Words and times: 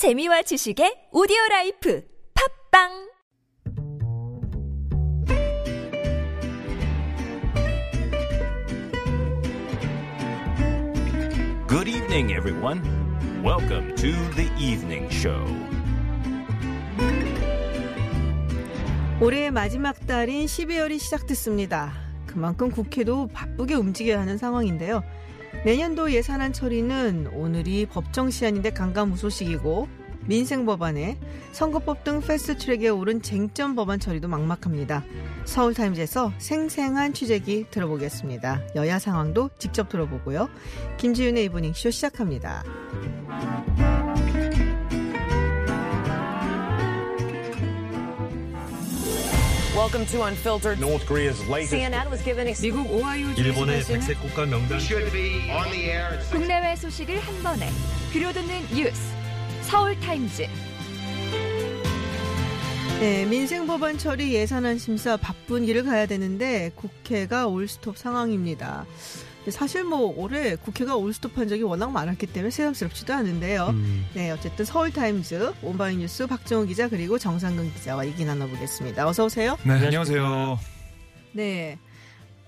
재미와 0.00 0.40
지식의 0.40 1.12
오디오 1.12 1.36
라이프 1.50 2.02
팟빵 2.32 2.88
Good 11.68 11.90
evening, 11.90 12.32
everyone. 12.32 12.80
Welcome 13.44 13.94
to 13.96 14.12
the 14.36 14.48
evening 14.58 15.12
show. 15.12 15.44
올해의 19.20 19.50
마지막 19.50 20.06
달인 20.06 20.46
12월이 20.46 20.98
시작됐습니다. 20.98 21.92
그만큼 22.24 22.70
국회도 22.70 23.26
바쁘게 23.34 23.74
움직여야 23.74 24.18
하는 24.18 24.38
상황인데요. 24.38 25.02
내년도 25.64 26.10
예산안 26.10 26.54
처리는 26.54 27.28
오늘이 27.34 27.84
법정 27.84 28.30
시한인데 28.30 28.70
강감 28.70 29.10
무소식이고 29.10 29.88
민생 30.26 30.64
법안에 30.64 31.18
선거법 31.52 32.02
등 32.02 32.20
패스트트랙에 32.20 32.88
오른 32.88 33.20
쟁점 33.20 33.74
법안 33.74 34.00
처리도 34.00 34.28
막막합니다. 34.28 35.04
서울타임즈에서 35.44 36.32
생생한 36.38 37.12
취재기 37.12 37.66
들어보겠습니다. 37.70 38.62
여야 38.76 38.98
상황도 38.98 39.50
직접 39.58 39.88
들어보고요. 39.88 40.48
김지윤의 40.98 41.44
이브닝쇼 41.44 41.90
시작합니다. 41.90 42.62
Welcome 49.80 50.04
to 50.08 50.24
Unfiltered. 50.24 50.78
North 50.78 51.06
Korea's 51.06 51.40
latest 51.48 51.72
CNN 51.72 52.10
was 52.10 52.22
given 52.22 52.46
미국 52.60 52.92
오하이오 52.92 53.30
일본의 53.30 53.78
주지사신 53.78 53.94
백색 53.94 54.20
국가 54.20 54.44
명단 54.44 54.78
should 54.78 55.10
be 55.10 55.50
on 55.50 55.70
the 55.70 55.84
air 55.88 56.12
at 56.12 56.30
국내외 56.30 56.76
소식을 56.76 57.18
한 57.18 57.42
번에 57.42 57.70
들려 58.12 58.30
듣는 58.30 58.60
뉴스 58.74 59.00
서울 59.62 59.98
타임즈 60.00 60.46
네, 63.00 63.24
민생 63.24 63.66
법안 63.66 63.96
처리 63.96 64.34
예산안 64.34 64.76
심사 64.76 65.16
바쁜 65.16 65.64
길을 65.64 65.84
가야 65.84 66.04
되는데 66.04 66.72
국회가 66.76 67.46
올스톱 67.46 67.96
상황입니다. 67.96 68.84
사실 69.48 69.84
뭐 69.84 70.12
올해 70.16 70.54
국회가 70.56 70.96
올스톱한 70.96 71.48
적이 71.48 71.62
워낙 71.62 71.90
많았기 71.90 72.26
때문에 72.26 72.50
새삼스럽지도 72.50 73.14
않은데요. 73.14 73.68
음, 73.70 74.06
네, 74.14 74.30
어쨌든 74.30 74.64
서울타임즈 74.64 75.54
온바이뉴스 75.62 76.26
박정우 76.26 76.66
기자 76.66 76.88
그리고 76.88 77.18
정상근 77.18 77.72
기자와 77.74 78.06
얘기 78.06 78.24
나눠보겠습니다. 78.24 79.08
어서 79.08 79.24
오세요. 79.24 79.56
네, 79.64 79.72
안녕하세요. 79.72 80.58
네. 81.32 81.78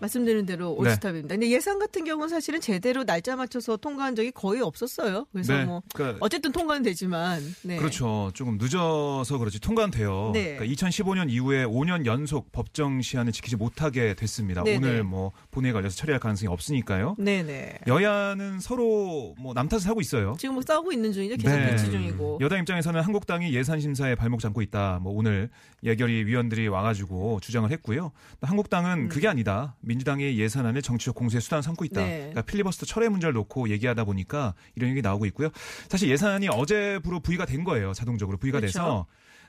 말씀드린 0.02 0.46
대로 0.46 0.76
네. 0.82 0.90
올스톱입니다. 0.90 1.34
근데 1.34 1.50
예산 1.50 1.78
같은 1.78 2.04
경우는 2.04 2.28
사실은 2.28 2.60
제대로 2.60 3.04
날짜 3.04 3.36
맞춰서 3.36 3.76
통과한 3.76 4.16
적이 4.16 4.32
거의 4.32 4.60
없었어요. 4.60 5.26
그래서 5.32 5.56
네, 5.56 5.64
뭐 5.64 5.82
그러니까 5.94 6.18
어쨌든 6.20 6.50
통과는 6.50 6.82
되지만 6.82 7.40
네. 7.62 7.76
그렇죠. 7.76 8.30
조금 8.34 8.58
늦어서 8.60 9.38
그렇지 9.38 9.60
통과는 9.60 9.92
돼요. 9.92 10.30
네. 10.34 10.56
그러니까 10.56 10.74
2015년 10.74 11.30
이후에 11.30 11.64
5년 11.64 12.04
연속 12.06 12.50
법정 12.50 13.00
시한을 13.00 13.32
지키지 13.32 13.56
못하게 13.56 14.14
됐습니다. 14.14 14.64
네, 14.64 14.76
오늘 14.76 14.96
네. 14.96 15.02
뭐 15.02 15.32
본회의 15.50 15.72
걸려서 15.72 15.96
처리할 15.96 16.18
가능성이 16.18 16.52
없으니까요. 16.52 17.16
네네. 17.18 17.80
여야는 17.86 18.58
서로 18.60 19.34
뭐 19.38 19.54
남탓을 19.54 19.86
하고 19.86 20.00
있어요. 20.00 20.34
지금 20.38 20.54
뭐 20.54 20.62
싸우고 20.66 20.92
있는 20.92 21.12
중이죠. 21.12 21.36
계속 21.36 21.56
네. 21.56 21.70
배치 21.70 21.90
중이고. 21.90 22.38
여당 22.40 22.58
입장에서는 22.58 23.00
한국당이 23.00 23.54
예산 23.54 23.80
심사에 23.80 24.16
발목 24.16 24.40
잡고 24.40 24.62
있다. 24.62 24.98
뭐 25.00 25.12
오늘 25.12 25.48
예결위 25.84 26.26
위원들이 26.26 26.68
와가지고 26.68 27.40
주장을 27.40 27.70
했고요. 27.70 28.10
또 28.40 28.46
한국당은 28.46 29.08
그게 29.08 29.28
아니다. 29.28 29.76
민주당의 29.92 30.38
예산안을 30.38 30.82
정치적 30.82 31.14
공세의 31.14 31.40
수단 31.40 31.62
삼고 31.62 31.84
있다. 31.84 32.02
네. 32.02 32.18
그러니까 32.18 32.42
필리버스터 32.42 32.86
철회 32.86 33.08
문제를 33.08 33.34
놓고 33.34 33.68
얘기하다 33.68 34.04
보니까 34.04 34.54
이런 34.74 34.90
얘기 34.90 35.02
나오고 35.02 35.26
있고요. 35.26 35.50
사실 35.88 36.08
예산안이 36.08 36.48
어제부로 36.48 37.20
부의가 37.20 37.44
된 37.44 37.64
거예요. 37.64 37.92
자동적으로 37.92 38.38
부의가 38.38 38.58
그렇죠. 38.60 38.72
돼서 38.78 39.06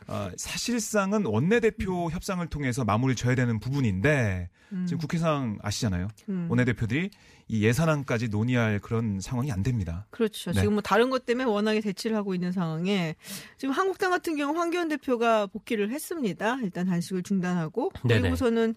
어, 0.08 0.30
사실상은 0.36 1.26
원내대표 1.26 2.12
협상을 2.12 2.46
통해서 2.48 2.84
마무리를 2.84 3.16
져야 3.16 3.36
되는 3.36 3.60
부분인데 3.60 4.50
지금 4.86 4.98
국회상 4.98 5.60
아시잖아요. 5.62 6.08
음. 6.30 6.48
원내대표들이 6.50 7.12
이 7.48 7.64
예산안까지 7.64 8.30
논의할 8.30 8.80
그런 8.80 9.20
상황이 9.22 9.52
안 9.52 9.62
됩니다. 9.62 10.08
그렇죠. 10.10 10.52
네. 10.52 10.62
지금 10.62 10.74
뭐 10.74 10.82
다른 10.82 11.10
것 11.10 11.26
때문에 11.26 11.46
워낙에 11.46 11.80
대치를 11.80 12.16
하고 12.18 12.34
있는 12.34 12.52
상황에 12.52 13.16
지금 13.58 13.74
한국당 13.74 14.10
같은 14.10 14.36
경우 14.36 14.58
황교안 14.58 14.90
대표가 14.90 15.46
복귀를 15.46 15.92
했습니다. 15.92 16.58
일단 16.64 16.88
단식을 16.88 17.22
중단하고 17.22 17.92
네네. 18.08 18.22
그리고서는 18.22 18.76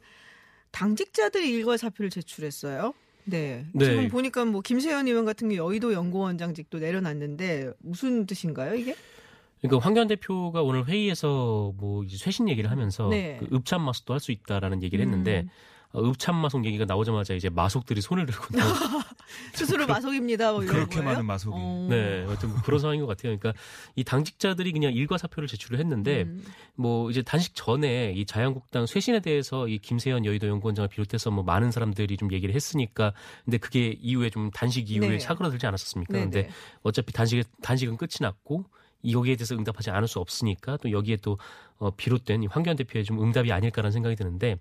당직자들이 0.77 1.49
일과 1.51 1.77
사표를 1.79 2.11
제출했어요. 2.11 2.93
네. 3.25 3.65
네. 3.73 3.85
지금 3.85 4.09
보니까 4.09 4.45
뭐 4.45 4.61
김세현 4.61 5.09
의원 5.09 5.25
같은 5.25 5.49
경우 5.49 5.69
여의도 5.69 5.95
연구원장직도 5.95 6.79
내려놨는데 6.79 7.73
무슨 7.79 8.27
뜻인가요, 8.27 8.75
이게? 8.75 8.95
그러니까 9.63 9.85
황교안 9.85 10.07
대표가 10.07 10.63
오늘 10.63 10.87
회의에서 10.87 11.73
뭐 11.79 12.05
이제 12.05 12.19
쇄신 12.19 12.49
얘기를 12.51 12.71
하면서 12.71 13.09
네. 13.09 13.39
그 13.41 13.49
읍참 13.57 13.81
마속도 13.83 14.13
할 14.13 14.21
수 14.21 14.33
있다라는 14.33 14.83
얘기를 14.83 15.03
했는데 15.03 15.43
음. 15.43 15.49
어, 15.97 16.03
읍참 16.11 16.37
마속 16.37 16.67
얘기가 16.67 16.85
나오자마자 16.85 17.33
이제 17.33 17.49
마속들이 17.49 18.03
손을 18.03 18.27
들고 18.27 18.55
나오- 18.55 18.67
스스로 19.55 19.87
마속입니다. 19.87 20.53
뭐 20.53 20.61
그렇게 20.61 20.97
거예요? 20.97 21.05
많은 21.05 21.25
마속이. 21.25 21.57
어. 21.59 21.87
네, 21.89 22.25
어떤 22.29 22.51
뭐 22.51 22.61
그런 22.63 22.79
상황인 22.79 23.01
것 23.01 23.07
같아요. 23.07 23.35
그러니까 23.39 23.55
이 23.95 24.05
당직자들이 24.05 24.73
그냥 24.73 24.93
일과 24.93 25.17
사표를 25.17 25.49
제출을 25.49 25.79
했는데 25.79 26.25
음. 26.25 26.45
뭐 26.75 27.11
이제 27.11 27.23
단식 27.23 27.55
전에 27.55 28.13
이 28.15 28.27
자유한국당 28.27 28.85
쇄신에 28.85 29.21
대해서 29.21 29.69
이 29.69 29.79
김세현 29.79 30.27
여의도 30.27 30.47
연구원장을 30.49 30.87
비롯해서 30.89 31.31
뭐 31.31 31.43
많은 31.45 31.71
사람들이 31.71 32.19
좀 32.19 32.31
얘기를 32.31 32.55
했으니까 32.55 33.15
근데 33.47 33.57
그게 33.57 33.97
이후에 33.99 34.29
좀 34.29 34.51
단식 34.51 34.91
이후에 34.91 35.09
네. 35.09 35.19
사그라들지 35.19 35.67
않았었습니까? 35.67 36.13
네네. 36.13 36.25
근데 36.31 36.51
어차피 36.83 37.13
단식 37.15 37.43
단식은 37.63 37.97
끝이 37.97 38.19
났고 38.21 38.65
이 39.03 39.15
여기에 39.15 39.37
대해서 39.37 39.55
응답하지 39.55 39.91
않을 39.91 40.09
수 40.09 40.19
없으니까 40.19 40.77
또 40.79 40.91
여기에 40.91 41.19
또 41.23 41.39
어, 41.79 41.91
비롯된 41.91 42.43
이 42.43 42.47
황교안 42.47 42.77
대표의 42.77 43.05
좀 43.05 43.23
응답이 43.23 43.53
아닐까라는 43.53 43.93
생각이 43.93 44.17
드는데 44.17 44.57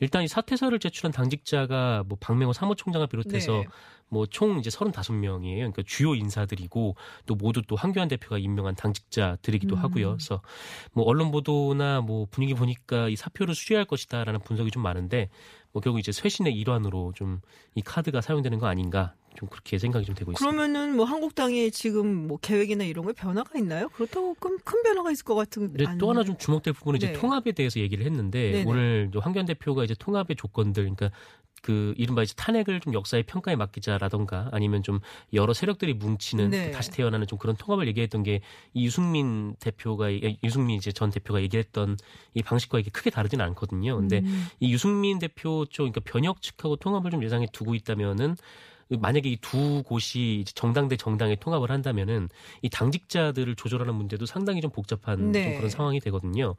일단 0.00 0.22
이 0.22 0.28
사퇴서를 0.28 0.78
제출한 0.78 1.12
당직자가 1.12 2.04
뭐 2.06 2.18
박명호 2.20 2.52
사무총장을 2.52 3.06
비롯해서 3.06 3.52
네. 3.52 3.64
뭐총 4.10 4.58
이제 4.58 4.70
35명이에요. 4.70 5.56
그러니까 5.56 5.82
주요 5.86 6.14
인사들이고 6.14 6.96
또 7.26 7.34
모두 7.34 7.62
또 7.66 7.76
황교안 7.76 8.08
대표가 8.08 8.38
임명한 8.38 8.74
당직자들이기도 8.74 9.76
음. 9.76 9.82
하고요. 9.82 10.10
그래서 10.12 10.40
뭐 10.92 11.04
언론 11.04 11.30
보도나 11.30 12.00
뭐 12.00 12.26
분위기 12.30 12.54
보니까 12.54 13.08
이 13.08 13.16
사표를 13.16 13.54
수리할 13.54 13.84
것이다라는 13.84 14.40
분석이 14.40 14.70
좀 14.70 14.82
많은데 14.82 15.28
뭐 15.72 15.82
결국 15.82 15.98
이제 15.98 16.12
쇄신의 16.12 16.54
일환으로 16.54 17.12
좀 17.14 17.40
이 17.78 17.82
카드가 17.82 18.20
사용되는 18.20 18.58
거 18.58 18.66
아닌가 18.66 19.14
좀 19.36 19.48
그렇게 19.48 19.78
생각이 19.78 20.04
좀 20.04 20.16
되고 20.16 20.32
있습니다. 20.32 20.50
그러면은 20.50 20.96
뭐 20.96 21.04
한국당에 21.04 21.70
지금 21.70 22.26
뭐 22.26 22.38
계획이나 22.38 22.82
이런 22.82 23.04
거에 23.04 23.12
변화가 23.12 23.56
있나요? 23.56 23.88
그렇다고 23.90 24.34
큰, 24.34 24.58
큰 24.64 24.82
변화가 24.82 25.12
있을 25.12 25.24
것 25.24 25.36
같은. 25.36 25.72
근데 25.72 25.96
또 25.96 26.10
하나 26.10 26.24
좀 26.24 26.36
주목 26.38 26.57
될 26.62 26.72
부분은 26.74 26.98
이제 26.98 27.08
네. 27.08 27.12
통합에 27.12 27.52
대해서 27.52 27.80
얘기를 27.80 28.04
했는데 28.06 28.52
네네. 28.52 28.64
오늘 28.70 29.10
저 29.12 29.18
황교안 29.20 29.46
대표가 29.46 29.84
이제 29.84 29.94
통합의 29.98 30.36
조건들 30.36 30.82
그러니까 30.84 31.10
그 31.60 31.92
이른바 31.96 32.22
이제 32.22 32.34
탄핵을 32.36 32.78
좀 32.78 32.94
역사의 32.94 33.24
평가에 33.24 33.56
맡기자라던가 33.56 34.48
아니면 34.52 34.84
좀 34.84 35.00
여러 35.32 35.52
세력들이 35.52 35.94
뭉치는 35.94 36.50
네. 36.50 36.70
다시 36.70 36.90
태어나는 36.92 37.26
좀 37.26 37.36
그런 37.38 37.56
통합을 37.56 37.88
얘기했던 37.88 38.22
게 38.22 38.40
이 38.74 38.84
유승민 38.84 39.56
대표가 39.58 40.08
이- 40.10 40.38
유승민 40.44 40.76
이제 40.76 40.92
전 40.92 41.10
대표가 41.10 41.42
얘기했던 41.42 41.96
이 42.34 42.42
방식과 42.42 42.78
이게 42.78 42.90
크게 42.90 43.10
다르지는 43.10 43.44
않거든요. 43.46 43.96
근데 43.96 44.18
음. 44.20 44.46
이 44.60 44.72
유승민 44.72 45.18
대표 45.18 45.64
쪽 45.66 45.84
그러니까 45.84 46.00
변혁 46.04 46.42
측하고 46.42 46.76
통합을 46.76 47.10
좀 47.10 47.24
예상에 47.24 47.46
두고 47.52 47.74
있다면은 47.74 48.36
만약에 48.96 49.28
이 49.28 49.36
두 49.40 49.82
곳이 49.84 50.44
정당 50.54 50.88
대 50.88 50.96
정당의 50.96 51.36
통합을 51.36 51.70
한다면은 51.70 52.28
이 52.62 52.68
당직자들을 52.70 53.54
조절하는 53.56 53.94
문제도 53.94 54.24
상당히 54.26 54.60
좀 54.60 54.70
복잡한 54.70 55.32
네. 55.32 55.42
좀 55.42 55.54
그런 55.54 55.70
상황이 55.70 56.00
되거든요. 56.00 56.54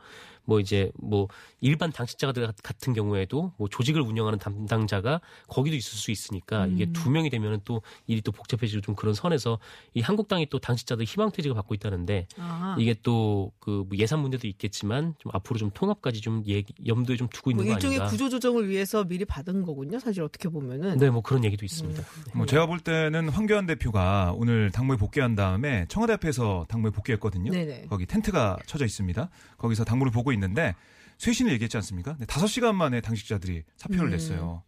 뭐 0.46 0.60
이제 0.60 0.92
뭐 0.96 1.28
일반 1.62 1.92
당직자들 1.92 2.52
같은 2.64 2.94
경우에도 2.94 3.54
뭐 3.58 3.68
조직을 3.68 4.02
운영하는 4.02 4.40
담당자가 4.40 5.22
거기도 5.48 5.76
있을 5.76 5.98
수 5.98 6.12
있으니까 6.12 6.68
이게 6.68 6.86
음. 6.86 6.94
두 6.94 7.10
명이 7.10 7.30
되면은 7.30 7.62
또 7.66 7.82
일이 8.08 8.22
또 8.22 8.32
복잡해지고 8.32 8.82
좀 8.82 8.96
그런 8.96 9.14
선에서 9.14 9.60
이 9.94 10.02
한국당이 10.02 10.48
또 10.50 10.60
당직자들 10.60 11.06
희망퇴직을 11.06 11.56
받고 11.56 11.74
있다는데 11.74 12.28
아. 12.38 12.76
이게 12.80 12.96
또 13.02 13.52
그 13.60 13.86
예산 13.98 14.20
문제도 14.20 14.48
있겠지만 14.48 15.16
좀 15.20 15.32
앞으로 15.34 15.58
좀 15.58 15.70
통합까지 15.72 16.22
좀 16.22 16.44
얘기, 16.48 16.74
염두에 16.86 17.16
좀 17.16 17.28
두고 17.30 17.52
뭐 17.52 17.62
있는 17.62 17.66
거 17.66 17.78
일종의 17.78 17.98
아닌가? 17.98 18.12
구조 18.12 18.30
조정을 18.30 18.70
위해서 18.70 19.04
미리 19.04 19.26
받은 19.26 19.64
거군요. 19.64 20.00
사실 20.00 20.24
어떻게 20.24 20.50
보면은. 20.50 20.98
네, 20.98 21.10
뭐 21.10 21.22
그런 21.22 21.44
얘기도 21.44 21.66
있습니다. 21.66 22.02
뭐 22.34 22.46
제가 22.46 22.66
볼 22.66 22.80
때는 22.80 23.30
황교안 23.30 23.66
대표가 23.66 24.34
오늘 24.36 24.72
당무에 24.72 24.98
복귀한 24.98 25.36
다음에 25.36 25.86
청와대 25.90 26.14
앞에서 26.14 26.66
당무에 26.70 26.92
복귀했거든요. 26.92 27.52
네네. 27.52 27.86
거기 27.90 28.06
텐트가 28.06 28.58
쳐져 28.66 28.86
있습니다. 28.86 29.30
거기서 29.58 29.84
당무를 29.84 30.12
보고 30.12 30.29
있는데 30.34 30.76
쇄신을 31.18 31.52
얘기했지 31.54 31.78
않습니까? 31.78 32.16
네, 32.20 32.26
5시간 32.26 32.76
만에 32.76 33.02
당직자들이 33.02 33.64
사표를 33.78 34.06
음. 34.06 34.12
냈어요. 34.12 34.64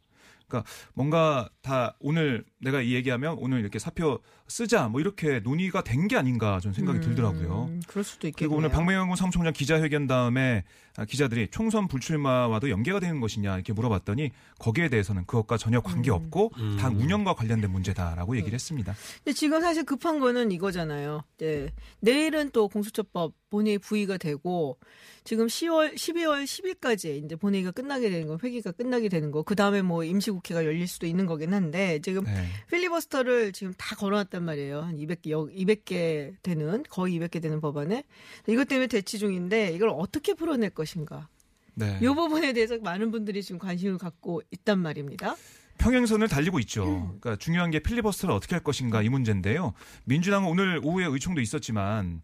그러니까 0.47 0.69
뭔가 0.93 1.49
다 1.61 1.95
오늘 2.01 2.43
내가 2.59 2.81
이 2.81 2.93
얘기하면 2.93 3.37
오늘 3.39 3.61
이렇게 3.61 3.79
사표 3.79 4.19
쓰자 4.49 4.89
뭐 4.89 4.99
이렇게 4.99 5.39
논의가 5.39 5.81
된 5.81 6.09
게 6.09 6.17
아닌가 6.17 6.59
저는 6.59 6.73
생각이 6.73 6.99
들더라고요. 6.99 7.67
음, 7.69 7.81
그럴 7.87 8.03
수도 8.03 8.27
있겠네요. 8.27 8.49
그리고 8.49 8.55
오늘 8.57 8.69
박명훈 8.69 9.15
사무총장 9.15 9.53
기자회견 9.53 10.07
다음에 10.07 10.65
아, 10.97 11.05
기자들이 11.05 11.47
총선 11.51 11.87
불출마와도 11.87 12.69
연계가 12.69 12.99
되는 12.99 13.21
것이냐 13.21 13.55
이렇게 13.55 13.71
물어봤더니 13.71 14.31
거기에 14.59 14.89
대해서는 14.89 15.25
그것과 15.25 15.55
전혀 15.57 15.79
관계 15.79 16.11
없고 16.11 16.51
음. 16.57 16.75
당 16.77 16.97
운영과 16.99 17.33
관련된 17.33 17.71
문제다라고 17.71 18.35
얘기를 18.35 18.53
했습니다. 18.53 18.93
근데 19.23 19.31
지금 19.33 19.61
사실 19.61 19.85
급한 19.85 20.19
거는 20.19 20.51
이거잖아요. 20.51 21.23
네. 21.37 21.69
내일은 22.01 22.49
또 22.51 22.67
공수처법 22.67 23.35
본회의 23.51 23.77
부의가 23.77 24.17
되고 24.17 24.79
지금 25.23 25.45
10월 25.45 25.93
12월 25.93 26.43
10일까지 26.45 27.23
이제 27.23 27.35
본회의가 27.35 27.69
끝나게 27.71 28.09
되는 28.09 28.27
거, 28.27 28.39
회기가 28.41 28.71
끝나게 28.71 29.09
되는 29.09 29.29
거. 29.29 29.43
그 29.43 29.53
다음에 29.53 29.83
뭐 29.83 30.03
임시국회가 30.03 30.65
열릴 30.65 30.87
수도 30.87 31.05
있는 31.05 31.27
거긴 31.27 31.53
한데 31.53 31.99
지금 31.99 32.23
네. 32.23 32.47
필리버스터를 32.71 33.51
지금 33.51 33.73
다 33.77 33.95
걸어놨단 33.95 34.43
말이에요. 34.43 34.81
한 34.81 34.97
200개, 34.97 35.27
200개 35.29 36.33
되는 36.41 36.83
거의 36.89 37.19
200개 37.19 37.41
되는 37.41 37.61
법안에 37.61 38.03
이것 38.47 38.67
때문에 38.67 38.87
대치 38.87 39.19
중인데 39.19 39.73
이걸 39.73 39.89
어떻게 39.89 40.33
풀어낼 40.33 40.71
것인가. 40.71 41.27
네. 41.75 41.99
이 42.01 42.05
부분에 42.05 42.53
대해서 42.53 42.77
많은 42.79 43.11
분들이 43.11 43.43
지금 43.43 43.59
관심을 43.59 43.97
갖고 43.97 44.41
있단 44.51 44.79
말입니다. 44.79 45.35
평행선을 45.77 46.27
달리고 46.27 46.59
있죠. 46.59 46.85
음. 46.85 47.17
그러니까 47.19 47.35
중요한 47.37 47.71
게 47.71 47.79
필리버스터를 47.79 48.33
어떻게 48.33 48.55
할 48.55 48.63
것인가 48.63 49.01
이 49.01 49.09
문제인데요. 49.09 49.73
민주당은 50.05 50.47
오늘 50.47 50.79
오후에 50.83 51.05
의총도 51.05 51.41
있었지만 51.41 52.21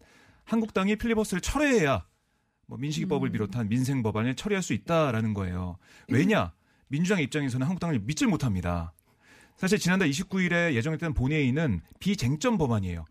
한국당이 0.48 0.96
필리버스터를 0.96 1.42
철회해야 1.42 2.06
뭐 2.66 2.78
민식이법을 2.78 3.28
음. 3.28 3.32
비롯한 3.32 3.68
민생 3.68 4.02
법안을 4.02 4.34
처리할 4.34 4.62
수 4.62 4.72
있다라는 4.72 5.34
거예요. 5.34 5.78
왜냐? 6.08 6.52
민주당 6.88 7.20
입장에서는 7.20 7.66
한국당을 7.66 8.00
믿질 8.00 8.28
못합니다. 8.28 8.92
사실 9.56 9.78
지난달 9.78 10.08
29일에 10.08 10.74
예정했던 10.74 11.14
본회의는 11.14 11.82
비쟁점 11.98 12.56
법안이에요. 12.58 13.04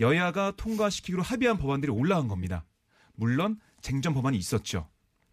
여야가 0.00 0.52
통과시키기로 0.56 1.22
합의한 1.22 1.58
법안들이 1.58 1.90
올라간 1.92 2.28
겁니다. 2.28 2.64
물론 3.14 3.58
쟁점 3.80 4.14
법안이 4.14 4.38
있었죠. 4.38 4.88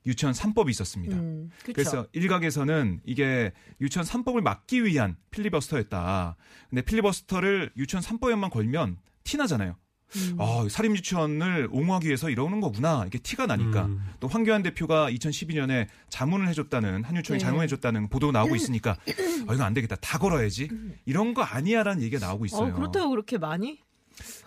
유치원 0.06 0.34
3법이 0.34 0.69
있었습니다. 0.72 1.16
음. 1.16 1.50
그래서 1.66 2.07
일각에서는 2.13 3.02
이게 3.06 3.54
유치원 3.81 4.06
3법을 4.06 4.42
막기 4.42 4.84
위한 4.84 5.16
필리버스터였다. 5.31 6.36
근데 6.69 6.81
필리버스터를 6.81 7.72
유치원 7.78 8.04
3법에만 8.04 8.52
걸면 8.52 8.98
티나잖아요. 9.24 9.78
음. 10.16 10.38
아, 10.40 10.66
사립 10.70 10.92
유치원을 10.96 11.70
옹호하기 11.72 12.08
위해서 12.08 12.30
이러는 12.30 12.62
거구나. 12.62 13.04
이게 13.08 13.18
티가 13.20 13.46
나니까. 13.48 13.86
음. 13.86 14.06
또 14.20 14.28
황교안 14.28 14.64
대표가 14.64 15.10
2012년에 15.12 15.88
자문을 16.10 16.48
해줬다는 16.50 17.04
한유총이 17.04 17.40
네. 17.40 17.46
자문해줬다는 17.46 18.10
보도 18.10 18.32
나오고 18.32 18.56
있으니까 18.56 18.98
아, 19.48 19.54
이거 19.54 19.64
안 19.64 19.74
되겠다. 19.74 19.96
다 19.98 20.18
걸어야지. 20.18 20.70
이런 21.06 21.34
거 21.34 21.42
아니야라는 21.44 22.02
얘기가 22.04 22.26
나오고 22.26 22.46
있어요. 22.46 22.72
어, 22.72 22.76
그렇다고 22.76 23.10
그렇게 23.12 23.38
많이? 23.38 23.80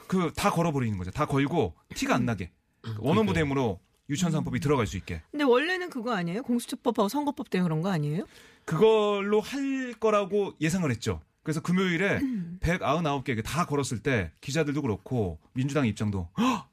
그 0.07 0.33
다 0.35 0.51
걸어버리는 0.51 0.97
거죠. 0.97 1.11
다 1.11 1.27
걸고 1.27 1.75
티가 1.95 2.15
안 2.15 2.25
나게 2.25 2.51
음. 2.87 2.95
원어무대무로 2.99 3.81
유치원 4.09 4.33
3법이 4.33 4.63
들어갈 4.63 4.87
수 4.87 4.97
있게. 4.97 5.21
근데 5.31 5.45
원래는 5.45 5.91
그거 5.91 6.15
아니에요? 6.15 6.43
공수처법하고 6.43 7.09
선거법 7.11 7.51
때문에 7.51 7.65
그런 7.69 7.83
거 7.83 7.91
아니에요? 7.91 8.25
그걸로 8.65 9.41
할 9.41 9.95
거라고 10.01 10.55
예상을 10.61 10.91
했죠. 10.91 11.21
그래서 11.49 11.63
금요일에 11.63 12.21
199개 12.61 13.43
다 13.43 13.65
걸었을 13.65 14.01
때 14.01 14.33
기자들도 14.43 14.83
그렇고 14.83 15.39
민주당 15.55 15.87
입장도 15.87 16.29
헉! 16.39 16.69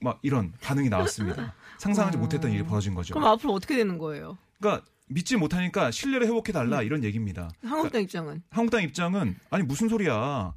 막 0.00 0.18
이런 0.22 0.54
반응이 0.62 0.88
나왔습니다. 0.88 1.54
상상하지 1.76 2.16
못했던 2.16 2.50
일이 2.50 2.62
벌어진 2.62 2.94
거죠. 2.94 3.12
그럼 3.12 3.28
앞으로 3.28 3.52
어떻게 3.52 3.76
되는 3.76 3.98
거예요? 3.98 4.38
그러니까 4.58 4.86
믿지 5.08 5.36
못하니까 5.36 5.90
신뢰를 5.90 6.26
회복해 6.26 6.52
달라 6.52 6.80
이런 6.80 7.04
얘기입니다. 7.04 7.50
한국당 7.62 8.00
입장은 8.00 8.42
한국당 8.48 8.82
입장은 8.82 9.36
아니 9.50 9.62
무슨 9.62 9.90
소리야. 9.90 10.54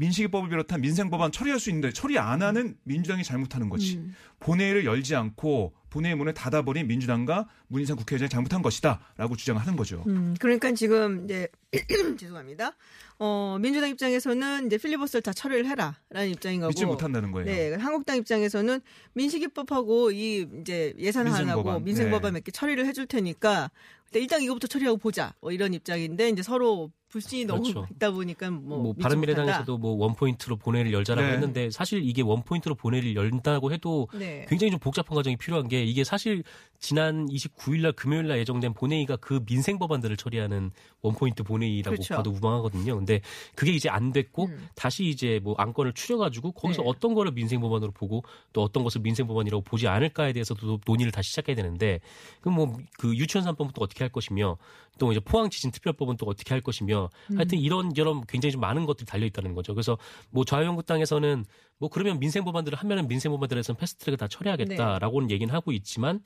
민식이법을 0.00 0.48
비롯한 0.48 0.80
민생법안 0.80 1.30
처리할 1.30 1.60
수 1.60 1.68
있는데 1.68 1.92
처리 1.92 2.18
안 2.18 2.42
하는 2.42 2.74
민주당이 2.84 3.22
잘못하는 3.22 3.68
거지. 3.68 3.98
음. 3.98 4.14
본회의를 4.40 4.86
열지 4.86 5.14
않고 5.14 5.74
본회의 5.90 6.14
문을 6.14 6.32
닫아버린 6.32 6.86
민주당과 6.86 7.48
문희상 7.68 7.96
국회의장이 7.96 8.30
잘못한 8.30 8.62
것이다라고 8.62 9.36
주장을 9.36 9.60
하는 9.60 9.76
거죠. 9.76 10.02
음, 10.06 10.34
그러니까 10.40 10.72
지금 10.72 11.24
이제 11.24 11.48
죄송합니다. 12.18 12.74
어, 13.18 13.58
민주당 13.60 13.90
입장에서는 13.90 14.66
이제 14.66 14.78
필리버스를 14.78 15.20
다 15.20 15.34
처리를 15.34 15.66
해라라는 15.66 16.30
입장인 16.30 16.60
거고. 16.60 16.70
믿지 16.70 16.86
못한다는 16.86 17.32
거예요. 17.32 17.44
네, 17.44 17.74
한국당 17.74 18.16
입장에서는 18.16 18.80
민식이법하고 19.12 20.12
이 20.12 20.48
이제 20.60 20.94
예산안하고 20.98 21.80
민생법안. 21.80 21.84
민생법안 21.84 22.32
네. 22.32 22.38
몇개 22.38 22.50
처리를 22.52 22.86
해줄 22.86 23.06
테니까 23.06 23.70
일단 24.18 24.42
이거부터 24.42 24.66
처리하고 24.66 24.98
보자. 24.98 25.34
뭐 25.40 25.52
이런 25.52 25.72
입장인데 25.74 26.30
이제 26.30 26.42
서로 26.42 26.90
불신이 27.08 27.44
너무 27.44 27.62
그렇죠. 27.62 27.88
있다 27.90 28.12
보니까 28.12 28.50
뭐, 28.50 28.78
뭐 28.78 28.92
바른미래당에서도 28.92 29.78
뭐 29.78 29.96
원포인트로 29.96 30.56
본회의를 30.56 30.92
열자라고 30.92 31.26
네. 31.26 31.34
했는데 31.34 31.70
사실 31.70 32.02
이게 32.04 32.22
원포인트로 32.22 32.76
본회의를 32.76 33.16
열다고 33.16 33.72
해도. 33.72 34.08
네. 34.14 34.46
굉장히 34.48 34.70
좀 34.70 34.78
복잡한 34.78 35.16
과정이 35.16 35.36
필요한 35.36 35.66
게 35.66 35.82
이게 35.82 36.04
사실 36.04 36.44
지난 36.78 37.26
29일 37.26 37.80
날 37.82 37.92
금요일 37.92 38.28
날 38.28 38.38
예정된 38.38 38.74
본회의가 38.74 39.16
그 39.16 39.44
민생 39.44 39.78
법안들을 39.78 40.16
처리하는 40.16 40.70
원포인트 41.02 41.42
본회의라고 41.42 41.96
그렇죠. 41.96 42.14
봐도 42.14 42.30
무방하거든요. 42.30 42.96
근데 42.96 43.20
그게 43.56 43.72
이제 43.72 43.88
안 43.88 44.12
됐고 44.12 44.46
음. 44.46 44.68
다시 44.76 45.06
이제 45.06 45.40
뭐 45.42 45.56
안건을 45.58 45.92
추려 45.94 46.16
가지고 46.16 46.52
거기서 46.52 46.82
네. 46.82 46.88
어떤 46.88 47.14
거를 47.14 47.32
민생 47.32 47.60
법안으로 47.60 47.90
보고 47.90 48.22
또 48.52 48.62
어떤 48.62 48.84
것을 48.84 49.00
민생 49.00 49.26
법안이라고 49.26 49.62
보지 49.62 49.88
않을까에 49.88 50.32
대해서도 50.32 50.78
논의를 50.86 51.10
다시 51.10 51.30
시작해야 51.30 51.56
되는데 51.56 52.00
그럼 52.40 52.54
뭐 52.54 52.76
그 52.98 53.16
유치원 53.16 53.46
3법은 53.46 53.72
또 53.74 53.82
어떻게 53.82 53.99
할 54.04 54.10
것이며 54.10 54.56
또 54.98 55.12
이제 55.12 55.20
포항 55.20 55.50
지진 55.50 55.70
특별법은 55.70 56.16
또 56.16 56.26
어떻게 56.26 56.54
할 56.54 56.60
것이며 56.60 57.08
하여튼 57.34 57.58
이런 57.58 57.96
여러 57.96 58.20
굉장히 58.28 58.52
좀 58.52 58.60
많은 58.60 58.86
것들이 58.86 59.06
달려 59.06 59.26
있다는 59.26 59.54
거죠. 59.54 59.74
그래서 59.74 59.98
뭐 60.30 60.44
자유한국당에서는 60.44 61.44
뭐 61.78 61.88
그러면 61.88 62.18
민생 62.18 62.44
법안들을 62.44 62.76
하면은 62.78 63.08
민생 63.08 63.32
법안들에서는 63.32 63.78
패스트트랙을 63.78 64.18
다 64.18 64.28
처리하겠다라고는 64.28 65.30
얘기는 65.30 65.52
하고 65.52 65.72
있지만 65.72 66.20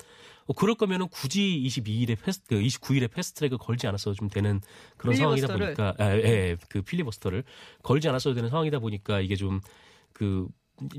어, 0.46 0.52
그럴 0.52 0.74
거면은 0.74 1.08
굳이 1.08 1.62
22일에 1.66 2.20
패스트 2.20 2.48
그 2.48 2.60
29일에 2.60 3.10
패스트트랙을 3.10 3.58
걸지 3.58 3.86
않았어도 3.86 4.14
좀 4.14 4.28
되는 4.28 4.60
그런 4.96 5.16
상황이다 5.16 5.46
필리버스터를. 5.46 5.74
보니까 5.74 6.04
아, 6.04 6.16
예, 6.16 6.56
그 6.68 6.82
필리버스터를 6.82 7.44
걸지 7.82 8.08
않았어도 8.08 8.34
되는 8.34 8.50
상황이다 8.50 8.80
보니까 8.80 9.20
이게 9.20 9.36
좀그 9.36 10.48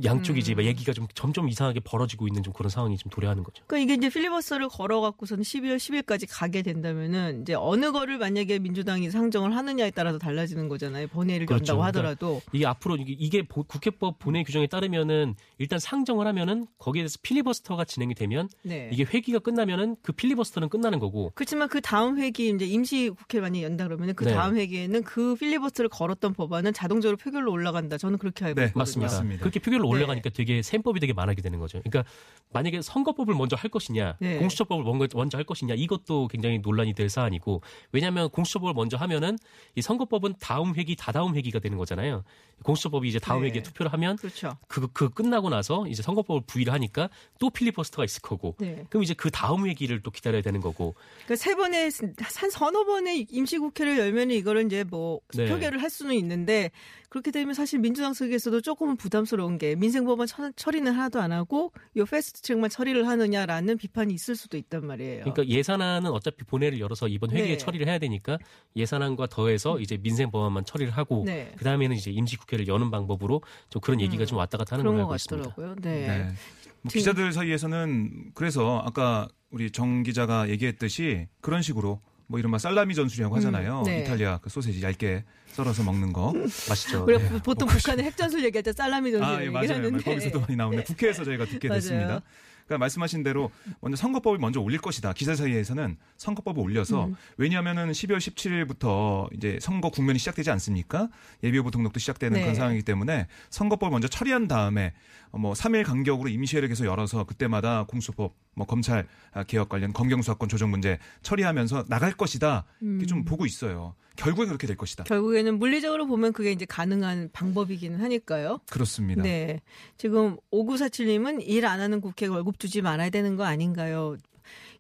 양쪽이 0.04 0.40
이제 0.40 0.56
얘기가 0.58 0.94
좀 0.94 1.08
점점 1.14 1.50
이상하게 1.50 1.82
벌어지고 1.82 2.28
있는 2.28 2.44
좀 2.44 2.54
그런 2.54 2.70
상황이 2.70 2.98
좀 2.98 3.10
도래하는 3.10 3.44
거죠. 3.44 3.64
그러니까 3.68 3.94
이게 3.94 4.00
이제 4.00 4.14
필리버스터를 4.14 4.70
걸어갖고서는 4.70 5.44
12월 5.44 5.78
10일까지 5.78 6.28
가게 6.30 6.62
된다면은 6.62 7.42
이제 7.42 7.56
어느 7.56 7.92
거를 7.92 8.18
만약에 8.18 8.60
민주당이 8.60 9.12
상정을 9.12 9.56
하느냐에 9.56 9.92
따라서 9.92 10.18
달라지는 10.18 10.70
거잖아요. 10.70 11.08
본회의를 11.08 11.46
그렇죠. 11.46 11.74
연다고 11.74 11.80
그러니까 11.80 12.00
하더라도. 12.00 12.42
이게 12.54 12.66
앞으로 12.66 12.98
이게, 12.98 13.42
국회법 13.42 14.20
본회의 14.20 14.46
규정에 14.46 14.68
따르면은 14.68 15.36
일단 15.58 15.80
상정을 15.80 16.26
하면은 16.28 16.68
거기에 16.78 17.02
대해서 17.02 17.20
필리버스터가 17.22 17.84
진행이 17.84 18.16
되면 18.16 18.48
네. 18.64 18.90
이게 18.94 19.04
회기가 19.04 19.40
끝나면은 19.40 19.98
그 20.02 20.14
필리버스터는 20.14 20.70
끝나는 20.70 21.00
거고 21.00 21.32
그렇지만 21.36 21.68
그 21.68 21.82
다음 21.82 22.18
회기 22.18 22.50
이제 22.50 22.66
임시 22.66 23.10
국회를 23.10 23.42
만약 23.42 23.62
연다 23.64 23.86
그러면 23.86 24.16
그 24.16 24.24
네. 24.24 24.34
다음 24.34 24.56
회기에는 24.56 25.04
그 25.04 25.36
필리버스터를 25.36 25.90
걸었던 25.90 26.34
법안은 26.34 26.74
자동적으로 26.74 27.18
표결로 27.18 27.52
올라간다. 27.52 27.98
저는 27.98 28.18
그렇게 28.18 28.46
알고 28.46 28.60
네, 28.60 28.68
있거든요. 28.68 28.80
맞습니다. 28.82 29.12
맞습니다. 29.12 29.40
그렇게 29.42 29.60
표결로 29.66 29.84
네. 29.86 29.90
올라가니까 29.90 30.30
되게 30.30 30.62
셈법이 30.62 31.00
되게 31.00 31.14
많아지게 31.14 31.42
되는 31.42 31.60
거죠. 31.60 31.82
그러니까 31.84 32.10
만약에 32.54 32.82
선거법을 32.82 33.34
먼저 33.34 33.56
할 33.56 33.70
것이냐, 33.70 34.18
네. 34.20 34.38
공수처법을 34.38 34.86
먼저, 35.14 35.38
할 35.38 35.44
것이냐 35.44 35.74
이것도 35.74 36.28
굉장히 36.30 36.60
논란이 36.60 36.94
될 36.94 37.10
사안이고 37.10 37.62
왜냐하면 37.92 38.30
공수처법을 38.30 38.74
먼저 38.74 38.96
하면은 38.98 39.38
이 39.76 39.82
선거법은 39.82 40.36
다음 40.40 40.76
회기 40.76 40.96
다다음 40.96 41.36
회기가 41.36 41.60
되는 41.60 41.78
거잖아요. 41.78 42.24
공수처법이 42.64 43.10
이제 43.10 43.20
다음 43.20 43.42
네. 43.42 43.48
회기에 43.48 43.64
투표를 43.64 43.92
하면 43.94 44.16
그렇죠. 44.16 44.58
그, 44.68 44.88
그 44.94 45.10
끝나고 45.10 45.50
나서 45.50 45.86
이제 45.88 46.02
선거법을 46.02 46.44
부의를 46.48 46.72
하니까 46.72 47.10
또 47.40 47.50
필리버스터가 47.50 48.06
있을 48.06 48.22
거고 48.22 48.56
네. 48.60 48.86
그럼 48.90 49.04
이제 49.04 49.14
그 49.14 49.30
다음 49.30 49.68
회기를 49.68 50.02
또 50.02 50.12
기다려야 50.12 50.42
되는 50.42 50.62
거고 50.62 50.96
그러니까 51.26 51.36
세 51.36 51.56
번의 51.56 51.92
한 52.20 52.50
서너 52.50 52.86
번의 52.86 53.28
임시국회를 53.30 53.98
열면 53.98 54.32
이거를 54.32 54.66
이제 54.66 54.84
뭐 54.84 55.20
네. 55.34 55.46
표결을 55.46 55.82
할 55.82 55.90
수는 55.90 56.16
있는데 56.16 56.72
그렇게 57.16 57.32
되면 57.32 57.54
사실 57.54 57.80
민주당 57.80 58.12
측에서도 58.12 58.60
조금은 58.60 58.98
부담스러운 58.98 59.58
게 59.58 59.74
민생법안 59.76 60.28
처- 60.28 60.52
처리는 60.52 60.92
하나도 60.92 61.22
안 61.22 61.32
하고 61.32 61.72
요 61.96 62.04
패스트트랙만 62.04 62.70
처리를 62.70 63.08
하느냐라는 63.08 63.78
비판이 63.78 64.14
있을 64.14 64.36
수도 64.36 64.58
있단 64.58 64.86
말이에요. 64.86 65.22
그러니까 65.24 65.48
예산안은 65.48 66.12
어차피 66.12 66.44
본회의를 66.44 66.82
열어서 66.82 67.08
이번 67.08 67.32
회기에 67.32 67.52
네. 67.54 67.58
처리를 67.58 67.88
해야 67.88 68.00
되니까 68.00 68.38
예산안과 68.76 69.28
더해서 69.28 69.80
이제 69.80 69.96
민생 69.96 70.30
법안만 70.30 70.66
처리를 70.66 70.92
하고 70.92 71.24
네. 71.26 71.54
그 71.58 71.64
다음에는 71.64 71.96
이제 71.96 72.12
임시국회를 72.12 72.68
여는 72.68 72.92
방법으로 72.92 73.42
좀 73.70 73.82
그런 73.82 74.02
얘기가 74.02 74.26
좀 74.26 74.38
왔다 74.38 74.58
갔다 74.58 74.76
하는 74.76 74.84
걸로 74.84 74.98
것 74.98 75.04
알고 75.04 75.16
있습니다. 75.16 75.50
같더라고요. 75.52 75.76
네. 75.82 76.08
네. 76.08 76.34
뭐 76.82 76.90
기자들 76.92 77.32
사이에서는 77.32 78.32
그래서 78.34 78.84
아까 78.86 79.30
우리 79.52 79.72
정 79.72 80.04
기자가 80.04 80.50
얘기했듯이 80.50 81.30
그런 81.40 81.62
식으로 81.62 82.02
뭐 82.28 82.40
이른바 82.40 82.58
살라미 82.58 82.96
전술이라고 82.96 83.36
하잖아요. 83.38 83.80
음, 83.82 83.84
네. 83.86 84.00
이탈리아 84.02 84.40
그 84.42 84.50
소세지 84.50 84.82
얇게 84.82 85.24
썰어서 85.54 85.84
먹는 85.84 86.12
거. 86.12 86.34
맛있죠. 86.70 87.04
우리가 87.04 87.22
네. 87.22 87.30
부- 87.30 87.40
보통 87.40 87.68
북한의 87.68 88.06
핵전술 88.06 88.44
얘기할 88.46 88.64
때 88.64 88.74
살라미 88.74 89.12
전술 89.12 89.24
아, 89.28 89.42
예. 89.42 89.46
얘기하는데 89.48 90.04
거기서도 90.04 90.40
많이 90.42 90.56
나오는데 90.56 90.84
국회에서 90.86 91.24
저희가 91.24 91.46
듣게. 91.46 91.70
됐습니다. 91.70 92.22
그러니까 92.66 92.80
말씀하신 92.80 93.24
대로 93.24 93.52
먼저 93.80 93.96
선거법을 93.96 94.40
먼저 94.40 94.60
올릴 94.60 94.80
것이다. 94.80 95.14
기자 95.14 95.36
사이에서는 95.36 95.98
선거법을 96.18 96.62
올려서 96.62 97.06
음. 97.06 97.16
왜냐하면은 97.38 97.92
12월 97.92 98.18
17일부터 98.18 99.34
이제 99.36 99.58
선거 99.62 99.90
국면이 99.90 100.18
시작되지 100.20 100.50
않습니까? 100.52 101.10
예비후보 101.44 101.72
등록도 101.72 102.00
시작되는 102.00 102.34
네. 102.34 102.42
그런 102.42 102.56
상황이기 102.56 102.84
때문에 102.84 103.28
선거법을 103.52 103.92
먼저 103.92 104.08
처리한 104.08 104.48
다음에 104.48 104.94
어, 105.32 105.38
뭐 105.38 105.54
3일 105.54 105.86
간격으로 105.86 106.30
임시회를 106.30 106.68
계속 106.68 106.86
열어서 106.86 107.24
그때마다 107.26 107.86
공수법, 107.86 108.36
뭐 108.56 108.66
검찰 108.66 109.08
아, 109.32 109.44
개혁 109.44 109.70
관련 109.70 109.94
검경수사권 109.94 110.50
조정 110.50 110.72
문제 110.72 110.98
처리하면서 111.22 111.86
나갈 111.88 112.14
것이다. 112.14 112.66
이렇게 112.82 113.04
음. 113.04 113.08
좀 113.08 113.26
보고 113.26 113.46
있어요. 113.46 113.96
결국에 114.16 114.48
그렇게 114.48 114.68
될 114.68 114.76
것이다. 114.78 115.04
결국에는 115.06 115.58
물리적으로 115.60 116.06
보면 116.08 116.34
그게 116.34 116.52
이제 116.52 116.66
가능한 116.66 117.30
방법이기는 117.34 118.00
하니까요. 118.02 118.60
그렇습니다. 118.70 119.22
네. 119.24 119.62
지금 119.98 120.38
5947님은 120.52 121.42
일 121.46 121.66
안 121.66 121.80
하는 121.80 122.00
국회가 122.02 122.36
월급 122.36 122.60
주지 122.60 122.82
말아야 122.82 123.10
되는 123.10 123.36
거 123.36 123.44
아닌가요? 123.44 124.18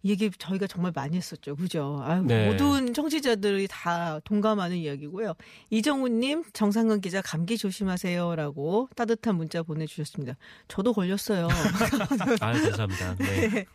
이 0.04 0.12
얘기 0.12 0.30
저희가 0.30 0.68
정말 0.68 0.92
많이 0.94 1.18
했었죠. 1.18 1.56
그죠? 1.56 2.00
아유, 2.06 2.22
네. 2.24 2.48
모든 2.51 2.94
청취자들이 2.94 3.68
다 3.68 4.20
동감하는 4.24 4.77
이야기고요. 4.77 5.34
이정훈님, 5.72 6.44
정상근 6.54 7.01
기자 7.01 7.24
감기 7.24 7.58
조심하세요라고 7.58 8.89
따뜻한 8.96 9.36
문자 9.36 9.63
보내주셨습니다. 9.63 10.38
저도 10.68 10.94
걸렸어요. 10.94 11.48
아, 12.39 12.51
감사합니다. 12.54 13.15
네. 13.15 13.65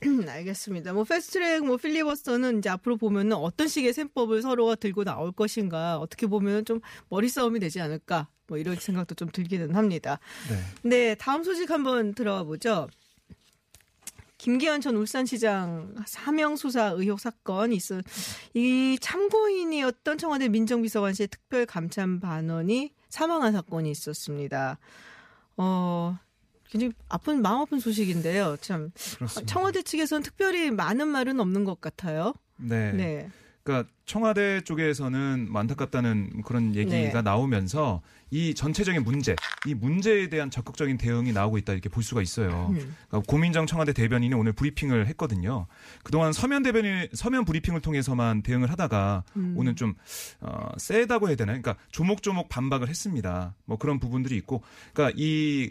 알겠습니다. 0.28 0.92
뭐 0.92 1.04
패스트트랙, 1.04 1.64
뭐 1.64 1.76
필리버스터는 1.76 2.58
이제 2.58 2.68
앞으로 2.68 2.96
보면은 2.96 3.36
어떤 3.36 3.66
식의 3.66 3.92
셈법을 3.92 4.42
서로가 4.42 4.76
들고 4.76 5.04
나올 5.04 5.32
것인가 5.32 5.98
어떻게 5.98 6.26
보면은 6.26 6.64
좀 6.64 6.80
머리 7.08 7.28
싸움이 7.28 7.58
되지 7.58 7.80
않을까 7.80 8.28
뭐 8.46 8.58
이런 8.58 8.76
생각도 8.76 9.14
좀 9.14 9.28
들기는 9.30 9.74
합니다. 9.74 10.20
네. 10.82 10.88
네, 10.88 11.14
다음 11.14 11.42
소식 11.42 11.70
한번 11.70 12.14
들어가 12.14 12.44
보죠. 12.44 12.88
김기현 14.38 14.80
전 14.80 14.94
울산시장 14.96 15.96
사명 16.06 16.54
수사 16.54 16.90
의혹 16.90 17.18
사건 17.18 17.72
있어 17.72 18.00
이 18.54 18.96
참고인이었던 19.00 20.16
청와대 20.16 20.48
민정비서관실의 20.48 21.26
특별 21.26 21.66
감찰 21.66 22.20
반원이 22.20 22.92
사망한 23.08 23.52
사건이 23.52 23.90
있었습니다. 23.90 24.78
어 25.56 26.16
굉장히 26.70 26.92
아픈 27.08 27.42
마음 27.42 27.62
아픈 27.62 27.80
소식인데요. 27.80 28.56
참 28.60 28.90
그렇습니다. 29.16 29.52
청와대 29.52 29.82
측에서는 29.82 30.22
특별히 30.22 30.70
많은 30.70 31.08
말은 31.08 31.40
없는 31.40 31.64
것 31.64 31.80
같아요. 31.80 32.34
네. 32.56 32.92
네. 32.92 33.30
그러니까 33.62 33.90
청와대 34.06 34.62
쪽에서는 34.62 35.48
뭐 35.50 35.60
안타깝다는 35.60 36.42
그런 36.42 36.74
얘기가 36.74 36.96
네. 36.96 37.22
나오면서 37.22 38.00
이 38.30 38.54
전체적인 38.54 39.04
문제, 39.04 39.36
이 39.66 39.74
문제에 39.74 40.28
대한 40.28 40.50
적극적인 40.50 40.96
대응이 40.96 41.32
나오고 41.32 41.58
있다 41.58 41.74
이렇게 41.74 41.90
볼 41.90 42.02
수가 42.02 42.22
있어요. 42.22 42.68
음. 42.70 42.94
그러니까 43.08 43.30
고민정 43.30 43.66
청와대 43.66 43.92
대변인이 43.92 44.34
오늘 44.34 44.52
브리핑을 44.52 45.06
했거든요. 45.08 45.66
그동안 46.02 46.32
서면 46.32 46.62
대변인 46.62 47.08
서면 47.12 47.44
브리핑을 47.44 47.82
통해서만 47.82 48.42
대응을 48.42 48.70
하다가 48.70 49.24
음. 49.36 49.54
오늘 49.58 49.74
좀 49.74 49.94
어, 50.40 50.70
세다고 50.78 51.28
해야 51.28 51.36
되나요? 51.36 51.60
그러니까 51.60 51.82
조목조목 51.90 52.48
반박을 52.48 52.88
했습니다. 52.88 53.54
뭐 53.66 53.76
그런 53.76 53.98
부분들이 53.98 54.36
있고, 54.36 54.62
그러니까 54.94 55.14
이 55.18 55.70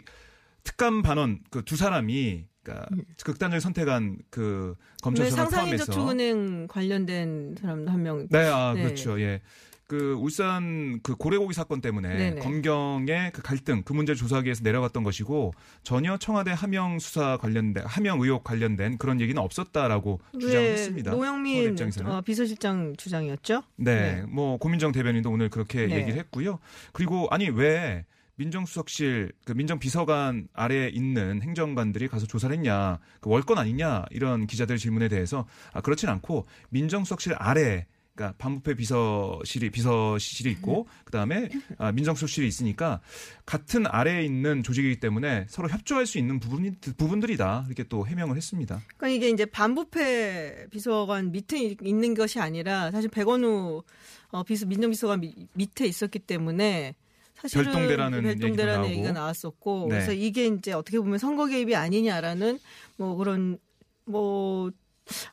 특감 0.68 1.02
반원 1.02 1.40
그 1.50 1.62
두 1.62 1.76
사람이 1.76 2.44
그러니까 2.62 2.88
극단적인 3.24 3.60
선택한 3.60 4.18
그 4.30 4.74
검찰 5.02 5.24
네, 5.24 5.30
수사를 5.30 5.50
포함해서 5.50 5.84
상상인 5.84 6.06
저축은행 6.18 6.66
관련된 6.68 7.54
사람 7.60 7.88
한 7.88 8.02
명. 8.02 8.26
네, 8.30 8.38
아, 8.46 8.74
네. 8.74 8.82
그렇죠. 8.82 9.18
예. 9.20 9.40
그 9.86 10.12
울산 10.20 11.00
그 11.02 11.14
고래고기 11.16 11.54
사건 11.54 11.80
때문에 11.80 12.14
네네. 12.14 12.40
검경의 12.42 13.32
그 13.32 13.40
갈등 13.40 13.82
그 13.82 13.94
문제를 13.94 14.18
조사하기 14.18 14.44
위해서 14.44 14.60
내려갔던 14.62 15.02
것이고 15.02 15.54
전혀 15.82 16.18
청와대 16.18 16.50
하명 16.50 16.98
수사 16.98 17.38
관련된 17.38 17.84
하명 17.86 18.20
의혹 18.20 18.44
관련된 18.44 18.98
그런 18.98 19.18
얘기는 19.22 19.40
없었다라고 19.40 20.20
주장했습니다. 20.38 21.10
노영민. 21.12 21.74
어, 22.04 22.20
비서실장 22.20 22.96
주장이었죠. 22.98 23.62
네, 23.76 23.94
네. 23.94 24.22
뭐 24.28 24.58
고민정 24.58 24.92
대변인도 24.92 25.30
오늘 25.30 25.48
그렇게 25.48 25.86
네. 25.86 25.96
얘기를 25.96 26.18
했고요. 26.18 26.58
그리고 26.92 27.26
아니 27.30 27.48
왜 27.48 28.04
민정수석실 28.38 29.32
그 29.44 29.52
민정비서관 29.52 30.48
아래에 30.54 30.88
있는 30.88 31.42
행정관들이 31.42 32.08
가서 32.08 32.26
조사를 32.26 32.54
했냐 32.56 32.98
그 33.20 33.30
월권 33.30 33.58
아니냐 33.58 34.06
이런 34.10 34.46
기자들 34.46 34.78
질문에 34.78 35.08
대해서 35.08 35.46
아 35.72 35.80
그렇진 35.80 36.08
않고 36.08 36.46
민정수석실 36.70 37.34
아래 37.36 37.86
그러니까 38.14 38.36
반부패 38.38 38.74
비서실이 38.74 39.70
비서실이 39.70 40.50
있고 40.52 40.88
그다음에 41.04 41.48
아, 41.78 41.92
민정수석실이 41.92 42.48
있으니까 42.48 43.00
같은 43.46 43.86
아래에 43.86 44.24
있는 44.24 44.64
조직이기 44.64 44.98
때문에 44.98 45.46
서로 45.48 45.68
협조할 45.68 46.04
수 46.04 46.18
있는 46.18 46.40
부분이 46.40 46.72
부분들이다 46.96 47.64
이렇게 47.68 47.84
또 47.84 48.08
해명을 48.08 48.36
했습니다. 48.36 48.82
그러니까 48.96 49.08
이게 49.08 49.30
이제 49.30 49.44
반부패 49.46 50.66
비서관 50.70 51.30
밑에 51.30 51.76
있는 51.80 52.14
것이 52.14 52.40
아니라 52.40 52.90
사실 52.90 53.08
백원우 53.08 53.84
어, 54.30 54.42
비서 54.42 54.66
민정비서관 54.66 55.20
미- 55.20 55.46
밑에 55.54 55.86
있었기 55.86 56.18
때문에 56.18 56.96
사실은 57.40 57.64
별동대라는 57.64 58.22
별동대라는 58.22 58.84
얘기가 58.90 59.12
나오고. 59.12 59.18
나왔었고 59.18 59.86
네. 59.88 59.94
그래서 59.94 60.12
이게 60.12 60.46
이제 60.46 60.72
어떻게 60.72 60.98
보면 60.98 61.18
선거 61.18 61.46
개입이 61.46 61.74
아니냐라는 61.74 62.58
뭐 62.96 63.16
그런 63.16 63.58
뭐 64.04 64.70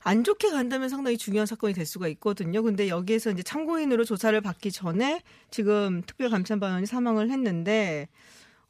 안 0.03 0.23
좋게 0.23 0.49
간다면 0.51 0.89
상당히 0.89 1.17
중요한 1.17 1.45
사건이 1.45 1.73
될 1.73 1.85
수가 1.85 2.07
있거든요. 2.09 2.63
근데 2.63 2.87
여기에서 2.87 3.31
이제 3.31 3.43
참고인으로 3.43 4.03
조사를 4.03 4.39
받기 4.41 4.71
전에 4.71 5.21
지금 5.51 6.01
특별감찰반원이 6.03 6.85
사망을 6.85 7.29
했는데 7.29 8.07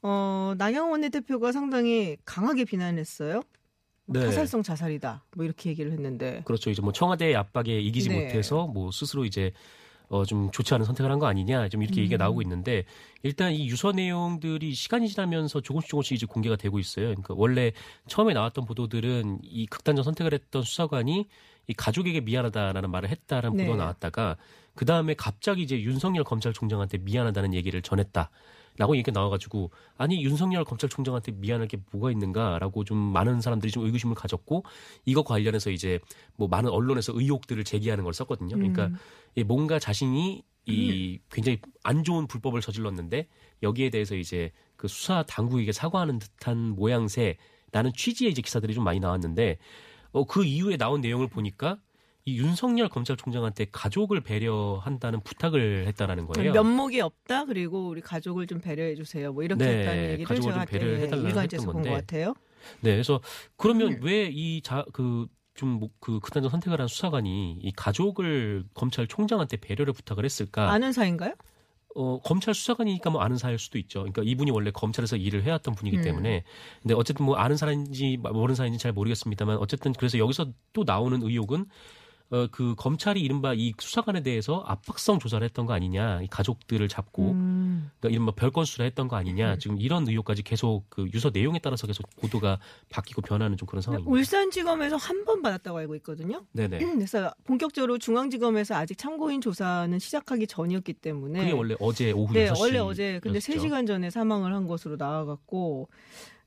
어 0.02 0.54
나경원 0.58 0.92
원내대표가 0.92 1.52
상당히 1.52 2.18
강하게 2.26 2.66
비난했어요. 2.66 3.42
뭐 4.08 4.20
네. 4.20 4.26
타살성 4.26 4.64
자살이다. 4.64 5.26
뭐 5.36 5.46
이렇게 5.46 5.70
얘기를 5.70 5.92
했는데. 5.92 6.42
그렇죠. 6.46 6.70
이제 6.70 6.82
뭐 6.82 6.92
청와대의 6.92 7.36
압박에 7.36 7.80
이기지 7.80 8.10
네. 8.10 8.26
못해서 8.26 8.68
뭐 8.68 8.92
스스로 8.92 9.26
이제 9.26 9.52
어 10.10 10.24
좀 10.26 10.52
좋지 10.52 10.74
않은 10.74 10.86
선택을 10.86 11.12
한 11.12 11.20
거 11.20 11.26
아니냐 11.28 11.70
좀 11.70 11.82
이렇게 11.84 12.02
얘기가 12.02 12.18
음. 12.18 12.20
나오고 12.20 12.42
있는데 12.44 12.86
일단 13.24 13.52
이 13.54 13.68
유서 13.68 13.92
내용들이 13.92 14.74
시간이 14.74 15.10
지나면서 15.10 15.62
조금씩 15.62 15.90
조금씩 15.90 16.16
이제 16.16 16.26
공개가 16.26 16.56
되고 16.56 16.78
있어요. 16.80 17.08
그러니까 17.08 17.34
원래 17.38 17.72
처음에 18.08 18.34
나왔던 18.34 18.66
보도들은 18.66 19.40
이 19.44 19.66
극단적 19.68 20.04
선택을 20.06 20.34
했던 20.34 20.62
수사관이 20.64 21.28
이 21.68 21.74
가족에게 21.74 22.22
미안하다라는 22.22 22.92
말을 22.92 23.10
했다라는 23.10 23.58
네. 23.58 23.66
보도가 23.66 23.84
나왔다가 23.84 24.38
그 24.76 24.86
다음에 24.86 25.14
갑자기 25.16 25.64
이제 25.64 25.80
윤석열 25.82 26.24
검찰총장한테 26.24 27.00
미안하다는 27.00 27.54
얘기를 27.54 27.82
전했다. 27.82 28.30
라고 28.78 28.96
얘기가 28.96 29.18
나와가지고 29.18 29.72
아니 29.98 30.24
윤석열 30.24 30.66
검찰총장한테 30.66 31.32
미안할 31.34 31.68
게 31.68 31.78
뭐가 31.92 32.12
있는가라고 32.12 32.84
좀 32.84 32.98
많은 32.98 33.40
사람들이 33.42 33.72
좀 33.72 33.86
의구심을 33.86 34.16
가졌고 34.16 34.64
이거 35.06 35.24
관련해서 35.24 35.72
이제 35.72 36.00
뭐 36.36 36.48
많은 36.48 36.70
언론에서 36.70 37.14
의혹들을 37.16 37.64
제기하는 37.64 38.04
걸 38.04 38.14
썼거든요. 38.14 38.56
그러니까 38.56 38.88
음. 38.88 38.98
이 39.36 39.44
뭔가 39.44 39.80
자신이 39.80 40.44
이 40.68 41.20
굉장히 41.32 41.60
안 41.84 42.04
좋은 42.04 42.28
불법을 42.28 42.60
저질렀는데 42.60 43.28
여기에 43.64 43.92
대해서 43.92 44.16
이제 44.16 44.52
그 44.76 44.88
수사 44.88 45.24
당국에게 45.24 45.72
사과하는 45.72 46.20
듯한 46.20 46.58
모양새라는 46.76 47.94
취지의 47.96 48.32
이제 48.32 48.42
기사들이 48.42 48.74
좀 48.74 48.84
많이 48.84 49.00
나왔는데 49.00 49.58
어 50.12 50.26
그 50.26 50.44
이후에 50.44 50.78
나온 50.78 51.02
내용을 51.02 51.28
보니까 51.28 51.78
이 52.28 52.38
윤석열 52.38 52.90
검찰총장한테 52.90 53.68
가족을 53.72 54.22
배려한다는 54.22 55.22
부탁을 55.22 55.86
했다라는 55.88 56.26
거예요. 56.26 56.54
면목이 56.54 57.00
없다. 57.00 57.46
그리고 57.46 57.88
우리 57.88 58.02
가족을 58.02 58.48
좀 58.48 58.60
배려해 58.60 58.96
주세요. 58.96 59.32
뭐 59.32 59.44
이렇게 59.44 59.64
네, 59.64 59.80
했다는 59.80 60.04
얘기를 60.06 60.26
가족을 60.26 60.54
제가 60.54 60.66
좀 60.66 60.72
배려를 60.72 61.00
해달라고 61.02 61.28
일간지에서 61.28 61.62
했던 61.62 61.66
본것 61.66 61.84
건데. 61.84 61.90
같아요. 61.92 62.34
네, 62.82 62.92
그래서 62.94 63.22
그러면 63.58 63.94
음. 63.94 64.00
왜이자그 64.02 65.28
좀그 65.54 66.20
극단적 66.20 66.52
선택을 66.52 66.82
한 66.82 66.88
수사관이 66.88 67.60
이 67.62 67.72
가족을 67.74 68.66
검찰총장한테 68.74 69.58
배려를 69.58 69.94
부탁을 69.94 70.26
했을까? 70.26 70.72
아는 70.72 70.92
사이인가요? 70.92 71.36
어, 71.94 72.20
검찰 72.24 72.56
수사관이니까 72.56 73.12
뭐 73.12 73.22
아는 73.22 73.38
사이일 73.38 73.60
수도 73.60 73.78
있죠. 73.78 74.00
그러니까 74.00 74.24
이분이 74.26 74.50
원래 74.50 74.72
검찰에서 74.72 75.16
일을 75.16 75.44
해왔던 75.44 75.76
분이기 75.76 75.98
음. 75.98 76.04
때문에. 76.04 76.44
근데 76.82 76.96
어쨌든 76.96 77.26
뭐 77.26 77.36
아는 77.36 77.56
사람인지 77.56 78.18
모르는 78.18 78.56
사이인지 78.56 78.80
잘 78.80 78.92
모르겠습니다만 78.94 79.58
어쨌든 79.58 79.94
그래서 79.94 80.18
여기서 80.18 80.48
또 80.74 80.84
나오는 80.84 81.22
의혹은 81.22 81.68
어, 82.32 82.48
그 82.52 82.74
검찰이 82.76 83.22
이른바 83.22 83.54
이 83.54 83.74
수사관에 83.80 84.24
대해서 84.24 84.64
압박성 84.66 85.20
조사를 85.20 85.46
했던 85.46 85.66
거 85.68 85.74
아니냐. 85.74 86.22
이 86.24 86.28
가족들을 86.28 86.88
잡고. 86.88 87.32
음. 87.32 87.92
그러니까 88.00 88.14
이른바 88.16 88.32
별건 88.32 88.66
수사를 88.66 88.86
했던 88.88 89.08
거 89.08 89.16
아니냐. 89.16 89.58
지금 89.58 89.80
이런 89.80 90.08
의혹까지 90.08 90.42
계속 90.44 90.84
그 90.90 91.08
유서 91.14 91.30
내용에 91.32 91.60
따라서 91.60 91.86
계속 91.86 92.04
보도가 92.18 92.58
바뀌고 92.90 93.22
변하는 93.22 93.58
좀 93.58 93.68
그런 93.68 93.82
상황입니다. 93.82 94.12
울산지검에서 94.12 94.96
한 94.98 95.26
번 95.26 95.42
받았다고 95.42 95.78
알고 95.80 95.96
있거든요. 95.98 96.46
네네. 96.52 96.78
그래서 96.98 97.32
본격적으로 97.46 97.98
중앙지검에서 97.98 98.76
아직 98.76 98.96
참고인 98.98 99.42
조사는 99.42 99.98
시작하기 99.98 100.46
전이었기 100.48 100.94
때문에 100.94 101.40
그게 101.40 101.52
원래 101.52 101.76
어제 101.80 102.12
오후 102.12 102.32
네, 102.34 102.52
6시. 102.52 102.60
원래 102.60 102.78
어제 102.80 103.20
근데. 103.24 103.40
3시간 103.40 103.88
전에 103.88 104.10
사망을 104.12 104.54
한 104.54 104.68
것으로 104.68 104.96
나와갖고 104.98 105.88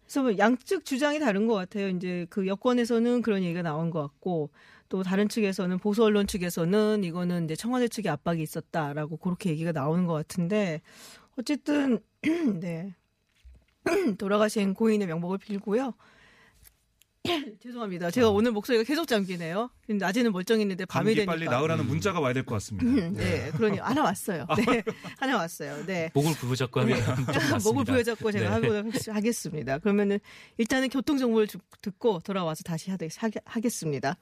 그래서 0.04 0.22
뭐 0.22 0.38
양측 0.38 0.84
주장이 0.84 1.18
다른 1.20 1.46
것 1.46 1.54
같아요. 1.54 1.88
이제 1.88 2.26
그 2.30 2.46
여권에서는 2.46 3.20
그런 3.22 3.42
얘기가 3.42 3.62
나온 3.62 3.90
것 3.90 4.00
같고 4.00 4.50
또 4.88 5.02
다른 5.02 5.28
측에서는 5.28 5.78
보수 5.78 6.02
언론 6.04 6.26
측에서는 6.26 7.04
이거는 7.04 7.44
이제 7.44 7.56
청와대 7.56 7.88
측의 7.88 8.10
압박이 8.10 8.42
있었다라고 8.42 9.18
그렇게 9.18 9.50
얘기가 9.50 9.72
나오는 9.72 10.06
것 10.06 10.14
같은데 10.14 10.80
어쨌든 11.38 12.00
네 12.60 12.94
돌아가신 14.18 14.74
고인의 14.74 15.06
명복을 15.06 15.38
빌고요. 15.38 15.94
죄송합니다. 17.62 18.10
제가 18.10 18.30
오늘 18.30 18.52
목소리가 18.52 18.84
계속 18.84 19.06
잠기네요. 19.06 19.68
낮에는 19.88 20.32
멀쩡했는데 20.32 20.86
밤이 20.86 21.04
감기 21.04 21.14
되니까. 21.16 21.32
빨리 21.32 21.44
나으라는 21.44 21.86
문자가 21.86 22.20
와야 22.20 22.32
될 22.32 22.44
것 22.44 22.54
같습니다. 22.54 23.10
네, 23.10 23.50
그러니 23.50 23.78
하나 23.78 24.02
왔어요. 24.04 24.46
네, 24.56 24.82
하나 25.18 25.36
왔어요. 25.36 25.84
네. 25.84 26.10
목을 26.14 26.32
부여잡고 26.34 26.80
하면. 26.80 26.98
목을 27.64 27.84
부여잡고 27.84 28.32
제가 28.32 28.44
네. 28.44 28.50
하도록 28.68 29.08
하겠습니다. 29.08 29.78
그러면은 29.78 30.18
일단은 30.56 30.88
교통 30.88 31.18
정보를 31.18 31.46
주- 31.48 31.58
듣고 31.82 32.20
돌아와서 32.20 32.62
다시 32.62 32.90
하겠습니다. 33.44 34.16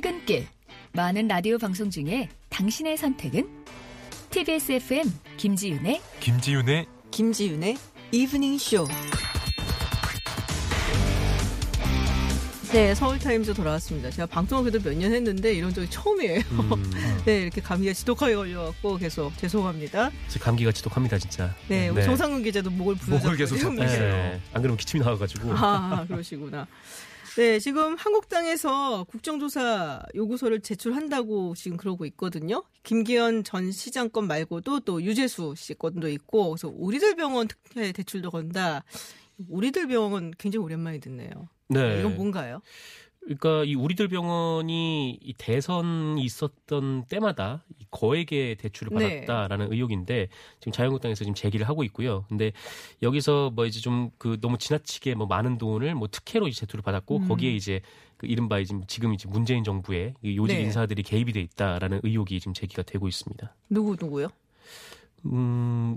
퇴근길 0.00 0.46
많은 0.92 1.28
라디오 1.28 1.58
방송 1.58 1.90
중에 1.90 2.30
당신의 2.48 2.96
선택은 2.96 3.46
TBS 4.30 4.72
FM 4.72 5.12
김지윤의 5.36 6.00
김지윤의 6.20 6.86
김지윤의 7.10 7.76
이브닝 8.12 8.56
쇼. 8.56 8.86
네, 12.72 12.94
서울타임즈 12.94 13.52
돌아왔습니다. 13.52 14.10
제가 14.10 14.24
방송을 14.26 14.70
그래도 14.70 14.88
몇 14.88 14.96
년 14.96 15.12
했는데 15.12 15.52
이런 15.52 15.74
적이 15.74 15.90
처음이에요. 15.90 16.40
음, 16.52 16.90
네, 17.26 17.42
이렇게 17.42 17.60
감기가 17.60 17.92
지독하게 17.92 18.36
걸려갖고 18.36 18.96
계속 18.96 19.36
죄송합니다. 19.36 20.10
감기가 20.40 20.72
지독합니다 20.72 21.18
진짜. 21.18 21.54
네, 21.68 21.90
우리 21.90 22.02
정상근 22.04 22.42
기자도 22.44 22.70
목을 22.70 22.94
부여잡고 22.94 23.24
목을 23.24 23.36
계속 23.36 23.58
잡고 23.58 23.74
있어요. 23.84 23.98
네, 24.12 24.40
안 24.54 24.62
그러면 24.62 24.78
기침이 24.78 25.02
나와가지고. 25.04 25.52
아, 25.52 26.06
그러시구나. 26.08 26.66
네, 27.36 27.58
지금 27.60 27.94
한국당에서 27.94 29.04
국정조사 29.04 30.02
요구서를 30.14 30.60
제출한다고 30.60 31.54
지금 31.54 31.76
그러고 31.76 32.04
있거든요. 32.06 32.64
김기현 32.82 33.44
전 33.44 33.70
시장 33.70 34.10
건 34.10 34.26
말고도 34.26 34.80
또 34.80 35.02
유재수 35.02 35.54
씨 35.56 35.74
건도 35.74 36.08
있고, 36.08 36.50
그래서 36.50 36.68
우리들 36.68 37.14
병원 37.14 37.46
특혜 37.46 37.92
대출도 37.92 38.30
건다. 38.30 38.84
우리들 39.48 39.86
병원 39.86 40.32
굉장히 40.38 40.64
오랜만에 40.64 40.98
듣네요. 40.98 41.30
네. 41.68 42.00
이건 42.00 42.16
뭔가요? 42.16 42.60
그러니까 43.22 43.64
이 43.64 43.74
우리들 43.74 44.08
병원이 44.08 45.18
이 45.22 45.34
대선이 45.34 46.22
있었던 46.24 47.04
때마다 47.08 47.62
이 47.78 47.84
거액의 47.90 48.56
대출을 48.56 48.98
네. 48.98 49.26
받았다라는 49.26 49.72
의혹인데 49.72 50.28
지금 50.58 50.72
자유한국당에서 50.72 51.24
지금 51.24 51.34
제기를 51.34 51.68
하고 51.68 51.84
있고요. 51.84 52.24
근데 52.28 52.52
여기서 53.02 53.50
뭐 53.50 53.66
이제 53.66 53.80
좀 53.80 54.10
그 54.18 54.38
너무 54.40 54.58
지나치게 54.58 55.14
뭐 55.14 55.26
많은 55.26 55.58
돈을 55.58 55.94
뭐 55.94 56.08
특혜로 56.08 56.48
이제 56.48 56.60
제출을 56.60 56.82
받았고 56.82 57.18
음. 57.18 57.28
거기에 57.28 57.52
이제 57.52 57.80
그 58.16 58.26
이른바 58.26 58.62
지금 58.62 58.84
지금 58.86 59.14
이제 59.14 59.28
문재인 59.28 59.64
정부의 59.64 60.14
이 60.22 60.36
요직 60.36 60.56
네. 60.56 60.62
인사들이 60.62 61.02
개입이 61.02 61.32
돼 61.32 61.40
있다라는 61.40 62.00
의혹이 62.02 62.38
지금 62.40 62.52
제기가 62.52 62.82
되고 62.82 63.08
있습니다. 63.08 63.54
누구, 63.70 63.96
누구요? 63.98 64.28
음 65.26 65.96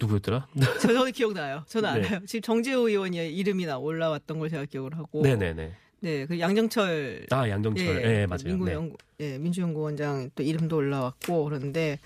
누구였더라? 0.00 0.48
저, 0.80 0.92
저는 0.92 1.12
기억나요. 1.12 1.64
저는 1.68 2.00
네. 2.02 2.06
알아요. 2.08 2.26
지금 2.26 2.42
정재호 2.42 2.88
의원이 2.88 3.34
이름이 3.34 3.66
나 3.66 3.78
올라왔던 3.78 4.38
걸 4.38 4.50
제가 4.50 4.64
기억을 4.66 4.96
하고. 4.96 5.22
네네네. 5.22 5.76
네, 6.00 6.26
그 6.26 6.40
양정철 6.40 7.26
아 7.30 7.48
양정철. 7.48 8.02
예, 8.02 8.26
맞아요. 8.26 8.42
네. 8.42 8.48
민구연구, 8.50 8.96
예, 9.20 9.38
민주연구원장 9.38 10.30
또 10.34 10.42
이름도 10.42 10.76
올라왔고 10.76 11.44
그런데 11.44 12.00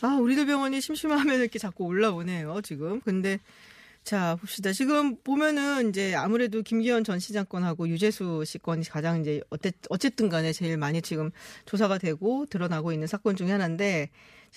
아 0.00 0.16
우리들 0.16 0.46
병원이 0.46 0.80
심심하면 0.80 1.40
이렇게 1.40 1.58
자꾸 1.58 1.84
올라오네요 1.84 2.62
지금. 2.62 3.00
근데 3.02 3.38
자 4.02 4.36
봅시다. 4.40 4.72
지금 4.72 5.16
보면은 5.16 5.90
이제 5.90 6.14
아무래도 6.14 6.62
김기현 6.62 7.04
전 7.04 7.18
시장 7.18 7.44
건하고 7.44 7.86
유재수 7.86 8.44
씨 8.46 8.56
건이 8.58 8.84
가장 8.84 9.20
이제 9.20 9.42
어때 9.50 9.72
어쨌든 9.90 10.30
간에 10.30 10.54
제일 10.54 10.78
많이 10.78 11.02
지금 11.02 11.30
조사가 11.66 11.98
되고 11.98 12.46
드러나고 12.46 12.92
있는 12.92 13.06
사건 13.06 13.36
중에 13.36 13.50
하나인데 13.50 14.08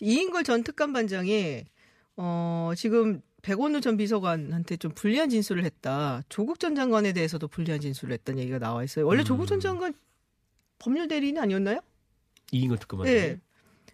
이인걸 0.01 0.45
전 0.45 0.63
특감반장이 0.63 1.65
어 2.17 2.71
지금 2.77 3.21
백원우 3.41 3.81
전 3.81 3.97
비서관한테 3.97 4.77
좀 4.77 4.91
불리한 4.93 5.29
진술을 5.29 5.63
했다. 5.65 6.23
조국 6.29 6.59
전 6.59 6.75
장관에 6.75 7.13
대해서도 7.13 7.47
불리한 7.47 7.79
진술을 7.81 8.13
했다는 8.13 8.41
얘기가 8.41 8.57
나와 8.59 8.83
있어요. 8.83 9.05
원래 9.05 9.21
음. 9.21 9.25
조국 9.25 9.45
전 9.47 9.59
장관 9.59 9.93
법률 10.79 11.07
대리인 11.07 11.37
아니었나요? 11.37 11.79
이인걸 12.51 12.77
특검 12.79 13.03
네. 13.03 13.39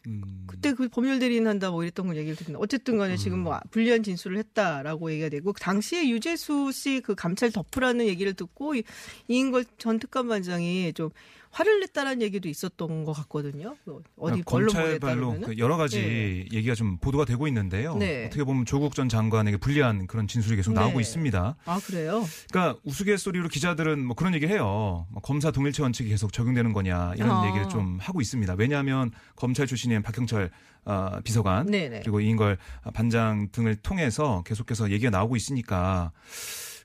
음, 0.08 0.46
그때 0.48 0.74
그 0.74 0.88
법률 0.90 1.20
대리인 1.20 1.46
한다 1.48 1.70
뭐 1.70 1.84
이랬던 1.84 2.08
걸 2.08 2.18
얘기를 2.18 2.36
듣는데 2.36 2.58
어쨌든 2.62 2.98
간에 2.98 3.18
지금 3.18 3.40
뭐 3.40 3.60
불리한 3.70 4.02
진술을 4.02 4.38
했다라고 4.38 5.12
얘기가 5.12 5.30
되고 5.30 5.54
당시에 5.54 6.10
유재수 6.10 6.72
씨 6.72 7.02
그 7.02 7.14
감찰 7.14 7.52
덮으라는 7.52 8.08
얘기를 8.08 8.34
듣고 8.34 8.74
이- 8.76 8.84
이인걸 9.28 9.66
전 9.78 10.00
특감반장이 10.00 10.94
좀 10.94 11.10
화를 11.52 11.82
냈다라는 11.82 12.22
얘기도 12.22 12.48
있었던 12.50 13.04
것 13.04 13.12
같거든요. 13.14 13.76
그 13.84 14.02
어디 14.18 14.42
그러니까 14.42 14.52
검찰 14.52 15.00
발로 15.00 15.32
따르면 15.32 15.42
그 15.42 15.58
여러 15.58 15.78
가지 15.78 16.02
네. 16.02 16.46
얘기가 16.52 16.76
좀 16.76 16.98
보도가 16.98 17.26
되고 17.26 17.48
있는데요. 17.48 17.96
네. 17.96 18.26
어떻게 18.26 18.44
보면 18.44 18.66
조국 18.66 18.96
전 18.96 19.10
장관에게 19.10 19.58
불리한 19.58 20.08
그런 20.08 20.28
진술이 20.28 20.56
계속 20.56 20.74
나오고 20.74 20.96
네. 20.96 21.02
있습니다. 21.02 21.56
아 21.66 21.80
그래요? 21.86 22.26
그러니까 22.52 22.80
우스갯소리로 22.86 23.50
기자들은 23.50 24.04
뭐 24.06 24.16
그런 24.16 24.34
얘기를 24.34 24.54
해요. 24.54 25.08
뭐 25.10 25.22
검사 25.22 25.52
동일체 25.52 25.84
원칙이 25.84 26.10
계속 26.10 26.32
적용되는 26.32 26.72
거냐 26.74 27.14
이런 27.16 27.32
아. 27.32 27.48
얘기를 27.48 27.68
좀 27.70 27.98
하고 28.02 28.22
있습니다. 28.22 28.56
왜냐하면 28.58 29.12
검찰 29.36 29.68
출신인 29.68 30.02
박형철 30.02 30.50
어, 30.86 31.20
비서관 31.24 31.68
네네. 31.68 32.00
그리고 32.00 32.22
이인걸 32.22 32.58
반장 32.94 33.50
등을 33.52 33.76
통해서 33.76 34.42
계속해서 34.46 34.90
얘기가 34.92 35.12
나오고 35.12 35.36
있으니까 35.36 36.12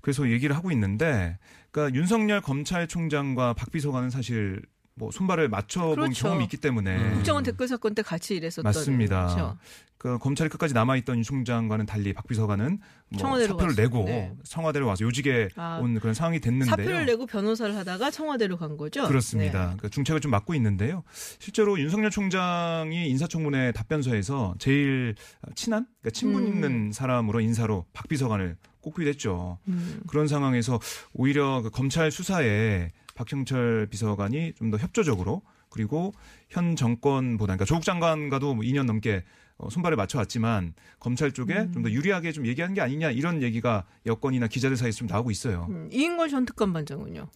그래서 0.07 0.31
얘기를 0.31 0.55
하고 0.55 0.71
있는데 0.71 1.37
그러니까 1.73 1.99
윤석열 1.99 2.41
검찰총장과 2.41 3.55
박 3.55 3.73
비서관은 3.73 4.09
사실 4.11 4.63
뭐 4.95 5.11
손발을 5.11 5.49
맞춰본 5.49 5.97
그렇죠. 5.97 6.23
경험이 6.23 6.45
있기 6.45 6.59
때문에 6.59 6.97
음. 6.97 7.15
국정원 7.15 7.43
댓글 7.43 7.67
사건 7.67 7.97
때 7.97 8.03
같이 8.03 8.37
일했었던 8.37 8.63
맞습니다. 8.63 9.27
그렇죠. 9.27 9.59
그 9.99 10.17
검찰이 10.19 10.49
끝까지 10.49 10.75
남아있던 10.75 11.17
윤 11.17 11.23
총장과는 11.25 11.87
달리 11.87 12.13
박 12.13 12.29
비서관은 12.29 12.79
뭐 13.09 13.19
청와대로 13.19 13.55
사표를 13.55 13.75
갔어요. 13.75 13.85
내고 13.85 14.05
네. 14.05 14.33
청와대로 14.45 14.87
와서 14.87 15.05
요직에 15.05 15.49
아, 15.57 15.81
온 15.83 15.99
그런 15.99 16.15
상황이 16.15 16.39
됐는데요. 16.39 16.71
사표를 16.71 17.05
내고 17.07 17.27
변호사를 17.27 17.75
하다가 17.75 18.13
청와대로 18.13 18.59
간 18.59 18.77
거죠? 18.77 19.09
그렇습니다. 19.09 19.59
네. 19.59 19.65
그러니까 19.65 19.89
중책을 19.89 20.21
좀 20.21 20.31
맡고 20.31 20.55
있는데요. 20.55 21.03
실제로 21.41 21.81
윤석열 21.81 22.13
총장이 22.13 23.09
인사청문회 23.09 23.73
답변서에서 23.73 24.55
제일 24.61 25.17
친한, 25.57 25.87
그러니까 26.01 26.11
친분 26.17 26.45
음. 26.45 26.49
있는 26.49 26.93
사람으로 26.93 27.41
인사로 27.41 27.87
박 27.93 28.07
비서관을 28.07 28.57
꼽기도 28.87 29.09
했죠. 29.09 29.59
음. 29.69 30.01
그런 30.07 30.29
상황에서 30.29 30.79
오히려 31.13 31.61
그 31.63 31.71
검찰 31.71 32.11
수사에 32.11 32.93
박형철 33.17 33.89
비서관이 33.91 34.53
좀 34.55 34.71
더 34.71 34.79
협조적으로 34.79 35.43
그리고 35.71 36.13
현 36.49 36.77
정권보다 36.77 37.55
그러니까 37.55 37.65
조국 37.65 37.85
장관과도 37.85 38.55
뭐 38.55 38.65
2년 38.65 38.85
넘게 38.85 39.25
어, 39.59 39.71
손발을 39.71 39.97
맞춰왔지만 39.97 40.75
검찰 41.01 41.33
쪽에 41.33 41.55
음. 41.55 41.73
좀더 41.73 41.91
유리하게 41.91 42.33
좀 42.33 42.47
얘기하는 42.47 42.75
게 42.75 42.81
아니냐 42.83 43.11
이런 43.11 43.43
얘기가 43.43 43.85
여권이나 44.05 44.47
기자들 44.49 44.77
사이에서 44.77 44.99
좀 44.99 45.09
나오고 45.09 45.31
있어요. 45.31 45.67
음, 45.71 45.89
이인걸 45.93 46.29
전 46.29 46.45
특감반장은요? 46.45 47.29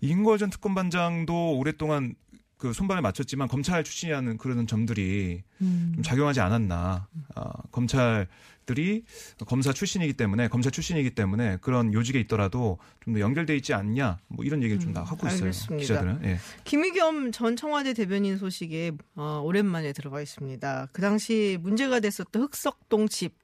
이인걸 0.00 0.38
전 0.38 0.50
특검반장도 0.50 1.56
오랫동안 1.56 2.14
그 2.56 2.72
손발을 2.72 3.00
맞췄지만 3.02 3.46
검찰 3.48 3.84
출신이라는 3.84 4.36
그런 4.38 4.66
점들이 4.66 5.42
음. 5.60 5.92
좀 5.94 6.02
작용하지 6.02 6.40
않았나. 6.40 7.06
아, 7.36 7.52
검찰 7.70 8.26
들이 8.68 9.02
검사 9.46 9.72
출신이기 9.72 10.12
때문에 10.12 10.48
검찰 10.48 10.70
출신이기 10.70 11.10
때문에 11.14 11.56
그런 11.62 11.94
요직에 11.94 12.20
있더라도 12.20 12.78
좀 13.00 13.14
더 13.14 13.20
연결돼 13.20 13.56
있지 13.56 13.72
않냐. 13.72 14.18
뭐 14.28 14.44
이런 14.44 14.62
얘기를 14.62 14.78
좀다 14.78 15.02
하고 15.02 15.26
있어요. 15.26 15.40
음, 15.40 15.44
알겠습니다. 15.46 15.76
기자들은. 15.80 16.24
예. 16.24 16.38
김의겸 16.64 17.32
전 17.32 17.56
청와대 17.56 17.94
대변인 17.94 18.36
소식에 18.36 18.92
어, 19.16 19.40
오랜만에 19.42 19.94
들어가 19.94 20.20
있습니다. 20.20 20.88
그 20.92 21.00
당시 21.00 21.56
문제가 21.62 22.00
됐었던 22.00 22.42
흑석동 22.42 23.08
집 23.08 23.34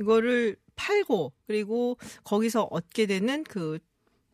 이거를 0.00 0.56
팔고 0.74 1.32
그리고 1.46 1.96
거기서 2.24 2.64
얻게 2.64 3.06
되는 3.06 3.44
그 3.44 3.78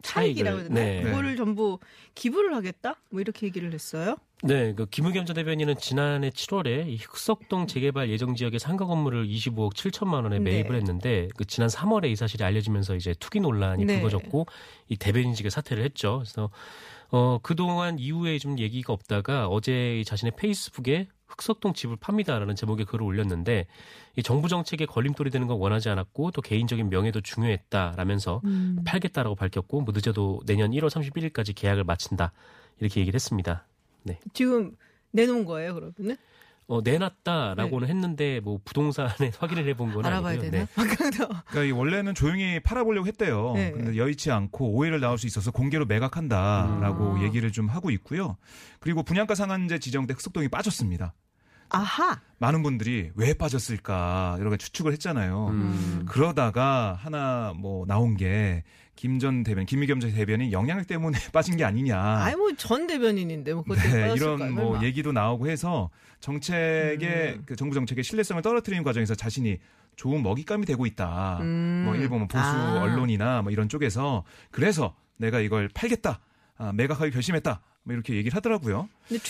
차익이라고 0.03 0.59
해야 0.59 0.69
되나? 0.69 0.81
네. 0.81 1.03
그거를 1.03 1.37
전부 1.37 1.79
기부를 2.15 2.55
하겠다? 2.55 3.01
뭐 3.11 3.21
이렇게 3.21 3.47
얘기를 3.47 3.73
했어요. 3.73 4.17
네, 4.45 4.75
그 4.75 4.87
김의겸 4.87 5.25
전 5.25 5.35
대변인은 5.35 5.77
지난해 5.79 6.31
7월에 6.31 6.89
이 6.89 6.97
흑석동 6.97 7.69
재개발 7.69 8.11
예정 8.11 8.35
지역의 8.35 8.59
상가 8.59 8.85
건물을 8.87 9.29
25억 9.29 9.73
7천만 9.75 10.25
원에 10.25 10.41
네. 10.41 10.51
매입을 10.51 10.75
했는데 10.75 11.29
그 11.37 11.45
지난 11.45 11.69
3월에 11.69 12.11
이 12.11 12.17
사실이 12.17 12.43
알려지면서 12.43 12.97
이제 12.97 13.15
투기 13.21 13.39
논란이 13.39 13.85
네. 13.85 13.95
불거졌고 13.95 14.47
이 14.89 14.97
대변인직에 14.97 15.49
사퇴를 15.49 15.85
했죠. 15.85 16.19
그래서 16.25 16.51
어 17.11 17.39
그동안 17.41 18.01
이후에 18.01 18.39
좀 18.41 18.59
얘기가 18.59 18.93
없다가 18.93 19.47
어제 19.47 20.01
이 20.01 20.05
자신의 20.05 20.33
페이스북에 20.37 21.07
흑석동 21.27 21.73
집을 21.73 21.97
팝니다라는 21.97 22.57
제목의 22.57 22.85
글을 22.85 23.07
올렸는데 23.07 23.67
이 24.17 24.23
정부 24.25 24.49
정책에 24.49 24.87
걸림돌이 24.87 25.31
되는 25.31 25.47
건 25.47 25.59
원하지 25.59 25.89
않았고 25.89 26.33
또 26.33 26.43
개인적인 26.43 26.91
명예도 26.91 27.21
중요했다라면서 27.21 28.41
음. 28.45 28.79
팔겠다라고 28.85 29.37
밝혔고 29.37 29.83
뭐 29.83 29.95
늦어도 29.95 30.41
내년 30.47 30.73
1월 30.73 30.89
31일까지 30.89 31.55
계약을 31.55 31.85
마친다 31.85 32.33
이렇게 32.81 33.01
얘기를 33.01 33.15
했습니다. 33.15 33.67
지금 34.33 34.77
내놓은 35.13 35.45
거예요, 35.45 35.75
그러면은? 35.75 36.17
어, 36.69 36.81
내놨다라고는 36.83 37.89
했는데 37.89 38.41
뭐 38.41 38.59
부동산에 38.65 39.11
확인을 39.39 39.69
해본 39.69 39.93
건 39.93 40.03
네. 40.03 40.09
알아봐야 40.09 40.39
아니고요. 40.39 40.51
되나? 40.51 40.65
네. 40.65 40.73
그러니까 41.49 41.65
이 41.65 41.71
원래는 41.71 42.15
조용히 42.15 42.61
팔아보려고 42.61 43.07
했대요. 43.07 43.53
네. 43.55 43.73
근데 43.73 43.97
여의치 43.97 44.31
않고 44.31 44.71
오해를 44.71 45.01
낳을 45.01 45.19
수 45.19 45.27
있어서 45.27 45.51
공개로 45.51 45.85
매각한다라고 45.87 47.15
음. 47.17 47.23
얘기를 47.25 47.53
좀 47.53 47.69
하고 47.69 47.91
있고요. 47.91 48.37
그리고 48.81 49.03
분양가 49.03 49.35
상한제 49.35 49.81
지정 49.81 50.07
때 50.07 50.15
흑석동이 50.15 50.49
빠졌습니다. 50.49 51.15
아하. 51.69 52.21
많은 52.39 52.63
분들이 52.63 53.11
왜 53.15 53.35
빠졌을까 53.35 54.37
여러 54.39 54.51
가지 54.51 54.67
추측을 54.67 54.93
했잖아요. 54.93 55.49
음. 55.49 56.07
그러다가 56.09 56.99
하나 57.01 57.53
뭐 57.57 57.87
나온 57.87 58.17
게 58.17 58.63
김 58.95 59.19
전 59.19 59.43
대변, 59.43 59.67
김미겸 59.67 60.01
전 60.01 60.13
대변이 60.13 60.53
영향력 60.53 60.87
때문에 60.87 61.19
빠진 61.33 61.57
게 61.57 61.65
아니냐. 61.65 61.99
아이 61.99 62.35
뭐전 62.37 62.87
대변인인데 62.87 63.55
뭐 63.55 63.65
그때 63.67 63.89
네, 64.09 64.15
이런 64.15 64.55
뭐 64.55 64.73
설마. 64.75 64.85
얘기도 64.87 65.13
나오고 65.13 65.49
해서 65.49 65.91
정책의 66.21 67.35
음. 67.35 67.43
그 67.47 67.57
정부 67.57 67.75
정책의 67.75 68.05
신뢰성을 68.05 68.41
떨어뜨리는 68.43 68.83
과정에서 68.85 69.15
자신이 69.15 69.59
좋은 69.97 70.23
먹잇감이 70.23 70.67
되고 70.67 70.87
있다. 70.87 71.39
음. 71.43 71.83
뭐 71.87 71.95
일본 71.97 72.21
뭐 72.21 72.29
보수 72.29 72.45
아. 72.45 72.81
언론이나 72.83 73.43
뭐 73.43 73.51
이런 73.53 73.69
쪽에서 73.69 74.25
그래서 74.51 74.95
내가 75.17 75.41
이걸 75.41 75.69
팔겠다. 75.73 76.21
아, 76.59 76.73
매각하기 76.73 77.11
결심했다. 77.11 77.61
뭐 77.85 77.95
이렇게 77.95 78.15
얘기를 78.15 78.37
하더라고요. 78.37 78.89
근데 79.09 79.23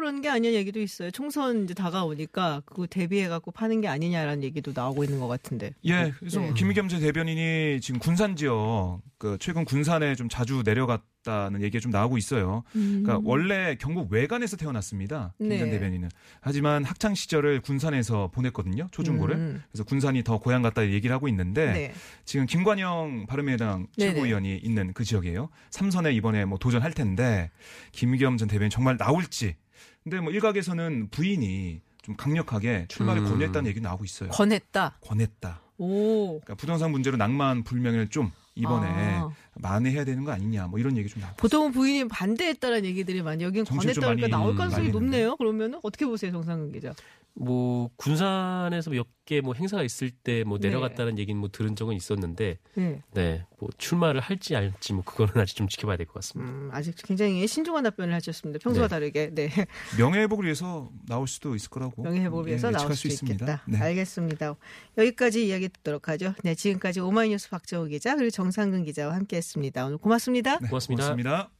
그러는 0.00 0.22
게 0.22 0.30
아니냐는 0.30 0.58
얘기도 0.58 0.80
있어요. 0.80 1.10
총선 1.10 1.64
이제 1.64 1.74
다가오니까 1.74 2.62
그거 2.64 2.86
대비해 2.86 3.28
갖고 3.28 3.50
파는 3.50 3.82
게 3.82 3.88
아니냐라는 3.88 4.42
얘기도 4.42 4.72
나오고 4.74 5.04
있는 5.04 5.20
것 5.20 5.28
같은데. 5.28 5.72
예, 5.84 6.12
그래서 6.18 6.40
네. 6.40 6.54
김미겸 6.54 6.88
전 6.88 7.00
대변인이 7.00 7.80
지금 7.82 8.00
군산 8.00 8.34
지역 8.34 9.02
그 9.18 9.36
최근 9.38 9.66
군산에 9.66 10.14
좀 10.14 10.30
자주 10.30 10.62
내려갔다는 10.64 11.60
얘기가 11.62 11.82
좀 11.82 11.92
나오고 11.92 12.16
있어요. 12.16 12.62
그러니까 12.72 13.20
원래 13.22 13.76
경북 13.78 14.10
외관에서 14.10 14.56
태어났습니다. 14.56 15.34
김전 15.36 15.58
음. 15.58 15.64
네. 15.64 15.70
대변인은. 15.70 16.08
하지만 16.40 16.84
학창 16.84 17.14
시절을 17.14 17.60
군산에서 17.60 18.30
보냈거든요. 18.32 18.88
초중고를. 18.92 19.36
음. 19.36 19.62
그래서 19.70 19.84
군산이 19.84 20.24
더 20.24 20.38
고향 20.38 20.62
같다 20.62 20.88
얘기를 20.88 21.14
하고 21.14 21.28
있는데 21.28 21.72
네. 21.72 21.92
지금 22.24 22.46
김관영 22.46 23.26
바른미래당 23.28 23.88
네네. 23.98 24.14
최고위원이 24.14 24.56
있는 24.56 24.94
그 24.94 25.04
지역이에요. 25.04 25.50
삼선에 25.70 26.12
이번에 26.14 26.46
뭐 26.46 26.56
도전할 26.56 26.94
텐데 26.94 27.50
김미겸 27.92 28.38
전 28.38 28.48
대변인 28.48 28.70
정말 28.70 28.96
나올지. 28.96 29.56
근데 30.02 30.20
뭐 30.20 30.32
일각에서는 30.32 31.08
부인이 31.10 31.80
좀 32.02 32.16
강력하게 32.16 32.86
출마를 32.88 33.22
음. 33.22 33.28
권유했다는 33.28 33.68
얘기 33.68 33.80
나오고 33.80 34.04
있어요. 34.04 34.30
권했다. 34.30 34.98
권했다. 35.02 35.60
오. 35.78 36.40
그러니까 36.40 36.54
부동산 36.54 36.90
문제로 36.90 37.16
낭만 37.16 37.64
불명예를 37.64 38.08
좀 38.08 38.30
이번에 38.54 38.86
아. 38.88 39.30
만회해야 39.54 40.04
되는 40.04 40.24
거 40.24 40.32
아니냐 40.32 40.66
뭐 40.66 40.78
이런 40.78 40.96
얘기 40.96 41.08
좀 41.08 41.22
나오고 41.22 41.36
보통은 41.36 41.72
부인이 41.72 42.08
반대했다라는 42.08 42.84
얘기들이 42.84 43.22
많이 43.22 43.44
좀 43.44 43.64
권했다니까 43.64 44.28
나올 44.28 44.50
음, 44.52 44.56
가능성이 44.56 44.90
높네요. 44.90 45.36
그러면 45.36 45.78
어떻게 45.82 46.06
보세요, 46.06 46.32
정상근 46.32 46.72
기자? 46.72 46.94
뭐 47.34 47.90
군산에서 47.96 48.90
몇 48.90 49.06
개 49.26 49.40
뭐 49.42 49.54
행사가 49.54 49.84
있을 49.84 50.10
때뭐 50.10 50.58
네. 50.58 50.68
내려갔다는 50.68 51.16
얘기는 51.16 51.38
뭐 51.38 51.48
들은 51.50 51.76
적은 51.76 51.94
있었는데 51.94 52.58
네. 52.74 53.02
네 53.14 53.46
뭐 53.60 53.68
출마를 53.78 54.20
할지 54.20 54.56
알지 54.56 54.92
뭐 54.94 55.04
그거는 55.04 55.38
아직 55.38 55.54
좀 55.54 55.68
지켜봐야 55.68 55.96
될 55.96 56.06
것 56.06 56.14
같습니다. 56.14 56.50
음, 56.50 56.68
아직 56.72 56.94
굉장히 57.04 57.46
신중한 57.46 57.84
답변을 57.84 58.12
하셨습니다. 58.14 58.58
평소와 58.60 58.88
네. 58.88 58.90
다르게. 58.90 59.30
네. 59.32 59.50
명예 59.98 60.20
회복을 60.22 60.46
위해서 60.46 60.90
나올 61.06 61.28
수도 61.28 61.54
있을 61.54 61.70
거라고 61.70 62.02
명예 62.02 62.20
회복을 62.22 62.46
위해서 62.48 62.68
예, 62.68 62.72
나올 62.72 62.96
수 62.96 63.06
있습니다. 63.06 63.44
있겠다. 63.44 63.62
네. 63.68 63.78
알겠습니다. 63.78 64.56
여기까지 64.98 65.46
이야기 65.46 65.68
듣도록 65.68 66.08
하죠. 66.08 66.34
네, 66.42 66.54
지금까지 66.56 67.00
오마이뉴스 67.00 67.50
박정우 67.50 67.86
기자 67.86 68.16
그리고 68.16 68.30
정상근 68.30 68.84
기자와 68.84 69.14
함께 69.14 69.36
했습니다. 69.36 69.86
오늘 69.86 69.98
고맙습니다. 69.98 70.58
네, 70.58 70.68
고맙습니다. 70.68 71.04
고맙습니다. 71.04 71.59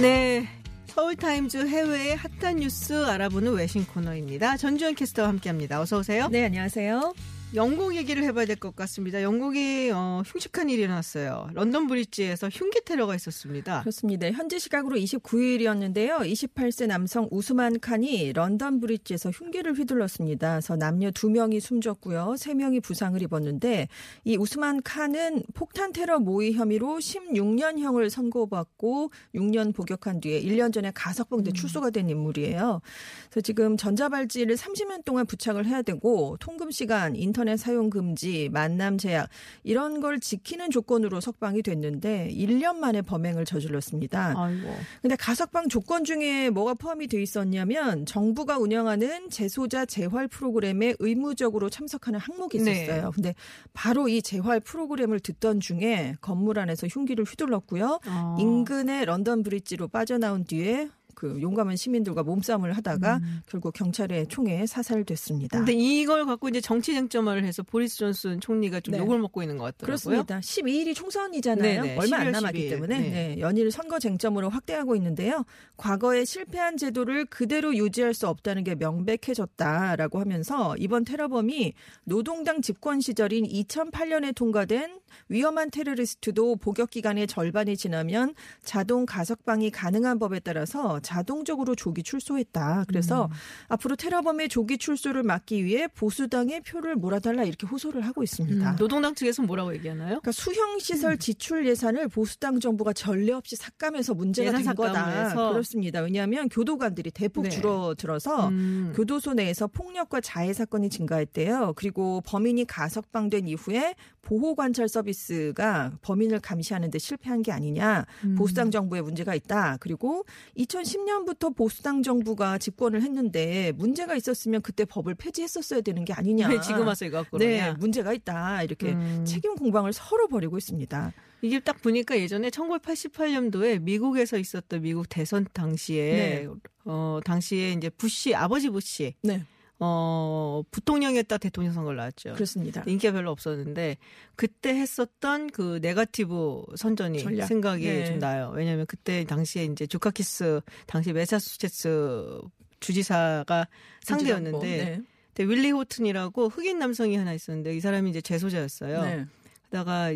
네. 0.00 0.46
서울타임즈 0.88 1.68
해외의 1.68 2.16
핫한 2.16 2.56
뉴스 2.56 3.04
알아보는 3.06 3.54
외신 3.54 3.86
코너입니다. 3.86 4.58
전주현 4.58 4.94
캐스터와 4.94 5.28
함께합니다. 5.28 5.80
어서 5.80 5.98
오세요. 5.98 6.28
네, 6.28 6.44
안녕하세요. 6.44 7.14
영국 7.56 7.96
얘기를 7.96 8.22
해봐야 8.22 8.44
될 8.44 8.56
것 8.56 8.76
같습니다. 8.76 9.22
영국이 9.22 9.90
어, 9.94 10.22
흉측한 10.26 10.68
일이 10.68 10.82
일어났어요. 10.82 11.48
런던 11.54 11.86
브릿지에서 11.86 12.48
흉기 12.48 12.82
테러가 12.84 13.14
있었습니다. 13.14 13.80
그렇습니다. 13.80 14.30
현지 14.30 14.58
시각으로 14.58 14.96
29일이었는데요. 14.96 16.18
28세 16.20 16.86
남성 16.86 17.28
우스만 17.30 17.80
칸이 17.80 18.32
런던 18.34 18.80
브릿지에서 18.80 19.30
흉기를 19.30 19.72
휘둘렀습니다. 19.74 20.50
그래서 20.52 20.76
남녀 20.76 21.10
2명이 21.10 21.60
숨졌고요. 21.60 22.34
3명이 22.38 22.82
부상을 22.82 23.20
입었는데 23.22 23.88
이 24.24 24.36
우스만 24.36 24.82
칸은 24.82 25.42
폭탄 25.54 25.92
테러 25.92 26.18
모의 26.18 26.52
혐의로 26.52 26.98
16년형을 26.98 28.10
선고받고 28.10 29.10
6년 29.34 29.74
복역한 29.74 30.20
뒤에 30.20 30.42
1년 30.42 30.74
전에 30.74 30.90
가석방돼 30.94 31.52
출소가 31.52 31.90
된 31.90 32.10
인물이에요. 32.10 32.82
그래서 33.30 33.40
지금 33.42 33.78
전자발찌를 33.78 34.56
30년 34.56 35.04
동안 35.04 35.24
부착을 35.26 35.64
해야 35.66 35.80
되고 35.82 36.36
통금 36.40 36.70
시간, 36.70 37.16
인터넷 37.16 37.45
사용 37.56 37.90
금지, 37.90 38.48
만남 38.50 38.98
제약 38.98 39.28
이런 39.62 40.00
걸 40.00 40.18
지키는 40.18 40.70
조건으로 40.70 41.20
석방이 41.20 41.62
됐는데 41.62 42.30
1년 42.32 42.76
만에 42.76 43.02
범행을 43.02 43.44
저질렀습니다. 43.44 44.34
아이고. 44.36 44.74
근데 45.02 45.16
가석방 45.16 45.68
조건 45.68 46.04
중에 46.04 46.50
뭐가 46.50 46.74
포함이 46.74 47.06
돼 47.06 47.22
있었냐면 47.22 48.06
정부가 48.06 48.58
운영하는 48.58 49.30
재소자 49.30 49.86
재활 49.86 50.28
프로그램에 50.28 50.94
의무적으로 50.98 51.70
참석하는 51.70 52.18
항목이 52.18 52.56
있었어요. 52.58 53.04
네. 53.04 53.10
근데 53.14 53.34
바로 53.72 54.08
이 54.08 54.22
재활 54.22 54.60
프로그램을 54.60 55.20
듣던 55.20 55.60
중에 55.60 56.16
건물 56.20 56.58
안에서 56.58 56.86
흉기를 56.86 57.24
휘둘렀고요. 57.24 58.00
어. 58.06 58.36
인근의 58.38 59.04
런던 59.04 59.42
브릿지로 59.42 59.88
빠져나온 59.88 60.44
뒤에 60.44 60.88
그 61.16 61.40
용감한 61.40 61.76
시민들과 61.76 62.22
몸싸움을 62.22 62.74
하다가 62.74 63.20
결국 63.48 63.72
경찰의 63.72 64.26
총에 64.28 64.66
사살됐습니다. 64.66 65.58
음. 65.58 65.64
근데 65.64 65.72
이걸 65.72 66.26
갖고 66.26 66.48
이제 66.50 66.60
정치 66.60 66.92
쟁점화를 66.92 67.42
해서 67.42 67.62
보리스 67.62 67.96
존슨 67.96 68.38
총리가 68.38 68.80
좀 68.80 68.92
네. 68.92 68.98
욕을 68.98 69.18
먹고 69.18 69.42
있는 69.42 69.56
것 69.56 69.64
같더라고요. 69.64 69.86
그렇습니다. 69.86 70.40
12일이 70.40 70.94
총선이잖아요. 70.94 71.82
네네, 71.82 71.96
얼마 71.96 72.18
12월 72.18 72.26
안 72.26 72.32
남았기 72.32 72.58
12일. 72.58 72.70
때문에 72.70 73.00
네. 73.00 73.08
네, 73.10 73.40
연일 73.40 73.70
선거 73.70 73.98
쟁점으로 73.98 74.50
확대하고 74.50 74.94
있는데요. 74.96 75.44
과거에 75.78 76.26
실패한 76.26 76.76
제도를 76.76 77.24
그대로 77.24 77.74
유지할 77.74 78.12
수 78.12 78.28
없다는 78.28 78.62
게 78.62 78.74
명백해졌다라고 78.74 80.20
하면서 80.20 80.76
이번 80.78 81.06
테러범이 81.06 81.72
노동당 82.04 82.60
집권 82.60 83.00
시절인 83.00 83.46
2008년에 83.46 84.34
통과된 84.34 85.00
위험한 85.30 85.70
테러리스트도 85.70 86.56
복역 86.56 86.90
기간의 86.90 87.26
절반이 87.26 87.76
지나면 87.76 88.34
자동 88.62 89.06
가석방이 89.06 89.70
가능한 89.70 90.18
법에 90.18 90.40
따라서 90.40 91.00
자동적으로 91.06 91.76
조기 91.76 92.02
출소했다. 92.02 92.84
그래서 92.88 93.26
음. 93.26 93.30
앞으로 93.68 93.94
테러범의 93.94 94.48
조기 94.48 94.76
출소를 94.76 95.22
막기 95.22 95.64
위해 95.64 95.86
보수당의 95.86 96.62
표를 96.62 96.96
몰아달라 96.96 97.44
이렇게 97.44 97.66
호소를 97.66 98.02
하고 98.02 98.24
있습니다. 98.24 98.70
음, 98.70 98.76
노동당 98.76 99.14
측에서 99.14 99.42
뭐라고 99.42 99.72
얘기하나요? 99.74 100.20
그러니까 100.20 100.32
수형 100.32 100.80
시설 100.80 101.16
지출 101.16 101.66
예산을 101.68 102.08
보수당 102.08 102.58
정부가 102.58 102.92
전례 102.92 103.32
없이 103.32 103.54
삭감해서 103.54 104.14
문제가 104.14 104.58
된 104.58 104.74
거다. 104.74 105.06
해서? 105.08 105.52
그렇습니다. 105.52 106.00
왜냐하면 106.00 106.48
교도관들이 106.48 107.12
대폭 107.12 107.44
네. 107.44 107.50
줄어들어서 107.50 108.48
음. 108.48 108.92
교도소 108.96 109.34
내에서 109.34 109.68
폭력과 109.68 110.20
자해 110.20 110.52
사건이 110.52 110.90
증가했대요. 110.90 111.74
그리고 111.76 112.20
범인이 112.26 112.64
가석방된 112.64 113.46
이후에 113.46 113.94
보호 114.26 114.56
관찰 114.56 114.88
서비스가 114.88 115.92
범인을 116.02 116.40
감시하는 116.40 116.90
데 116.90 116.98
실패한 116.98 117.42
게 117.42 117.52
아니냐. 117.52 118.04
음. 118.24 118.34
보수당 118.34 118.72
정부에 118.72 119.00
문제가 119.00 119.36
있다. 119.36 119.76
그리고 119.78 120.24
2010년부터 120.58 121.54
보수당 121.54 122.02
정부가 122.02 122.58
집권을 122.58 123.02
했는데 123.02 123.70
문제가 123.76 124.16
있었으면 124.16 124.62
그때 124.62 124.84
법을 124.84 125.14
폐지했었어야 125.14 125.80
되는 125.80 126.04
게 126.04 126.12
아니냐. 126.12 126.48
왜 126.48 126.60
지금 126.60 126.88
와서 126.88 127.04
이거 127.04 127.18
갖고 127.18 127.38
네? 127.38 127.72
문제가 127.74 128.12
있다. 128.12 128.64
이렇게 128.64 128.94
음. 128.94 129.24
책임 129.24 129.54
공방을 129.54 129.92
서로 129.92 130.26
벌이고 130.26 130.58
있습니다. 130.58 131.12
이게 131.42 131.60
딱 131.60 131.80
보니까 131.80 132.18
예전에 132.18 132.50
1988년도에 132.50 133.80
미국에서 133.80 134.38
있었던 134.38 134.82
미국 134.82 135.08
대선 135.08 135.46
당시에 135.52 136.12
네. 136.12 136.48
어 136.84 137.20
당시에 137.24 137.72
이제 137.72 137.90
부시 137.90 138.34
아버지 138.34 138.70
부시 138.70 139.14
네, 139.22 139.44
어 139.78 140.62
부통령이었다 140.70 141.36
대통령 141.38 141.72
선거를 141.74 141.98
나왔죠. 141.98 142.32
그렇습니다. 142.32 142.82
인기가 142.86 143.12
별로 143.12 143.30
없었는데 143.30 143.98
그때 144.34 144.70
했었던 144.70 145.50
그 145.50 145.78
네가티브 145.82 146.62
선전이 146.76 147.22
전략. 147.22 147.46
생각이 147.46 147.84
네. 147.84 148.06
좀 148.06 148.18
나요. 148.18 148.52
왜냐하면 148.54 148.86
그때 148.86 149.24
당시에 149.24 149.64
이제 149.64 149.86
조카키스 149.86 150.60
당시 150.86 151.12
매사추세츠 151.12 152.40
주지사가 152.80 153.68
상대였는데 154.02 154.66
네. 154.84 155.02
그때 155.28 155.44
윌리 155.44 155.70
호튼이라고 155.70 156.48
흑인 156.48 156.78
남성이 156.78 157.16
하나 157.16 157.34
있었는데 157.34 157.76
이 157.76 157.80
사람이 157.80 158.08
이제 158.08 158.22
재소자였어요. 158.22 159.02
네. 159.02 159.26
다가 159.68 160.10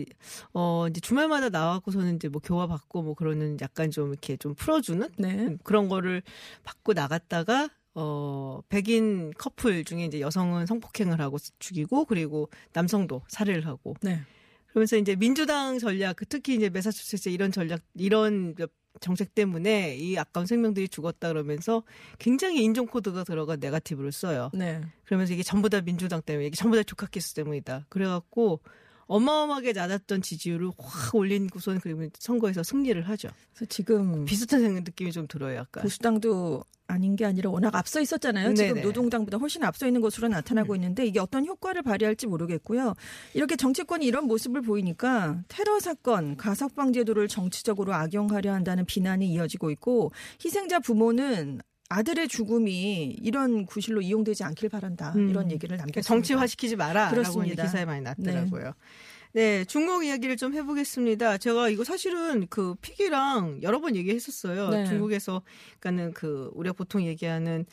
어 0.54 0.86
이제 0.88 1.00
주말마다 1.00 1.50
나와갖고서는 1.50 2.16
이제 2.16 2.28
뭐 2.28 2.40
교화 2.42 2.66
받고 2.66 3.02
뭐 3.02 3.14
그러는 3.14 3.58
약간 3.60 3.90
좀 3.90 4.10
이렇게 4.10 4.36
좀 4.36 4.54
풀어주는 4.54 5.06
네. 5.18 5.56
그런 5.64 5.88
거를 5.88 6.22
받고 6.62 6.94
나갔다가 6.94 7.68
어 7.94 8.60
백인 8.68 9.32
커플 9.36 9.84
중에 9.84 10.04
이제 10.04 10.20
여성은 10.20 10.66
성폭행을 10.66 11.20
하고 11.20 11.38
죽이고 11.58 12.04
그리고 12.04 12.48
남성도 12.72 13.22
살해를 13.28 13.66
하고 13.66 13.94
네. 14.00 14.20
그러면서 14.68 14.96
이제 14.96 15.16
민주당 15.16 15.78
전략 15.78 16.16
그 16.16 16.26
특히 16.26 16.54
이제 16.54 16.70
메사추세츠 16.70 17.30
이런 17.30 17.50
전략 17.50 17.80
이런 17.94 18.54
정책 19.00 19.34
때문에 19.34 19.96
이 19.96 20.16
아까운 20.18 20.46
생명들이 20.46 20.88
죽었다 20.88 21.28
그러면서 21.28 21.82
굉장히 22.18 22.62
인종 22.62 22.86
코드가 22.86 23.24
들어가 23.24 23.56
네가티브를 23.56 24.12
써요. 24.12 24.50
네. 24.52 24.80
그러면서 25.04 25.32
이게 25.32 25.42
전부 25.42 25.68
다 25.68 25.80
민주당 25.80 26.22
때문에 26.22 26.46
이게 26.46 26.56
전부 26.56 26.76
다 26.76 26.82
조카키스 26.82 27.34
때문이다. 27.34 27.86
그래갖고 27.88 28.60
어마어마하게 29.10 29.72
낮았던 29.72 30.22
지지율을 30.22 30.70
확 30.78 31.14
올린고선 31.16 31.80
그리고 31.80 32.06
선거에서 32.18 32.62
승리를 32.62 33.02
하죠. 33.08 33.28
그래서 33.52 33.66
지금 33.68 34.24
비슷한 34.24 34.62
느낌이 34.62 35.10
좀 35.10 35.26
들어요, 35.26 35.56
약간. 35.56 35.82
보수당도 35.82 36.64
아닌 36.86 37.16
게 37.16 37.24
아니라 37.24 37.50
워낙 37.50 37.74
앞서 37.74 38.00
있었잖아요. 38.00 38.54
지금 38.54 38.74
네네. 38.74 38.86
노동당보다 38.86 39.38
훨씬 39.38 39.64
앞서 39.64 39.86
있는 39.86 40.00
것으로 40.00 40.28
나타나고 40.28 40.74
있는데 40.76 41.06
이게 41.06 41.18
어떤 41.18 41.44
효과를 41.44 41.82
발휘할지 41.82 42.26
모르겠고요. 42.26 42.94
이렇게 43.34 43.56
정치권이 43.56 44.06
이런 44.06 44.26
모습을 44.26 44.62
보이니까 44.62 45.42
테러 45.48 45.80
사건, 45.80 46.36
가석 46.36 46.76
방 46.76 46.92
제도를 46.92 47.26
정치적으로 47.28 47.94
악용하려 47.94 48.52
한다는 48.52 48.84
비난이 48.84 49.28
이어지고 49.32 49.70
있고 49.72 50.12
희생자 50.44 50.78
부모는 50.78 51.60
아들의 51.90 52.28
죽음이 52.28 53.16
이런 53.20 53.66
구실로 53.66 54.00
이용되지 54.00 54.44
않길 54.44 54.68
바란다. 54.68 55.12
음. 55.16 55.28
이런 55.28 55.50
얘기를 55.50 55.76
남겼습니다. 55.76 56.06
정치화 56.06 56.46
시키지 56.46 56.76
마라. 56.76 57.06
라고 57.06 57.16
그렇습니다. 57.16 57.64
기사에 57.64 57.84
많이 57.84 58.00
났더라고요. 58.00 58.72
네. 59.32 59.64
중국 59.64 60.04
이야기를 60.04 60.36
좀 60.36 60.54
해보겠습니다. 60.54 61.38
제가 61.38 61.68
이거 61.68 61.84
사실은 61.84 62.46
그 62.48 62.74
pick이랑 62.80 63.60
여러 63.62 63.80
번 63.80 63.96
얘기했었어요. 63.96 64.70
네. 64.70 64.86
중국에서, 64.86 65.42
그러니까는 65.80 66.14
그, 66.14 66.50
우리가 66.54 66.72
보통 66.72 67.02
얘기하는, 67.04 67.66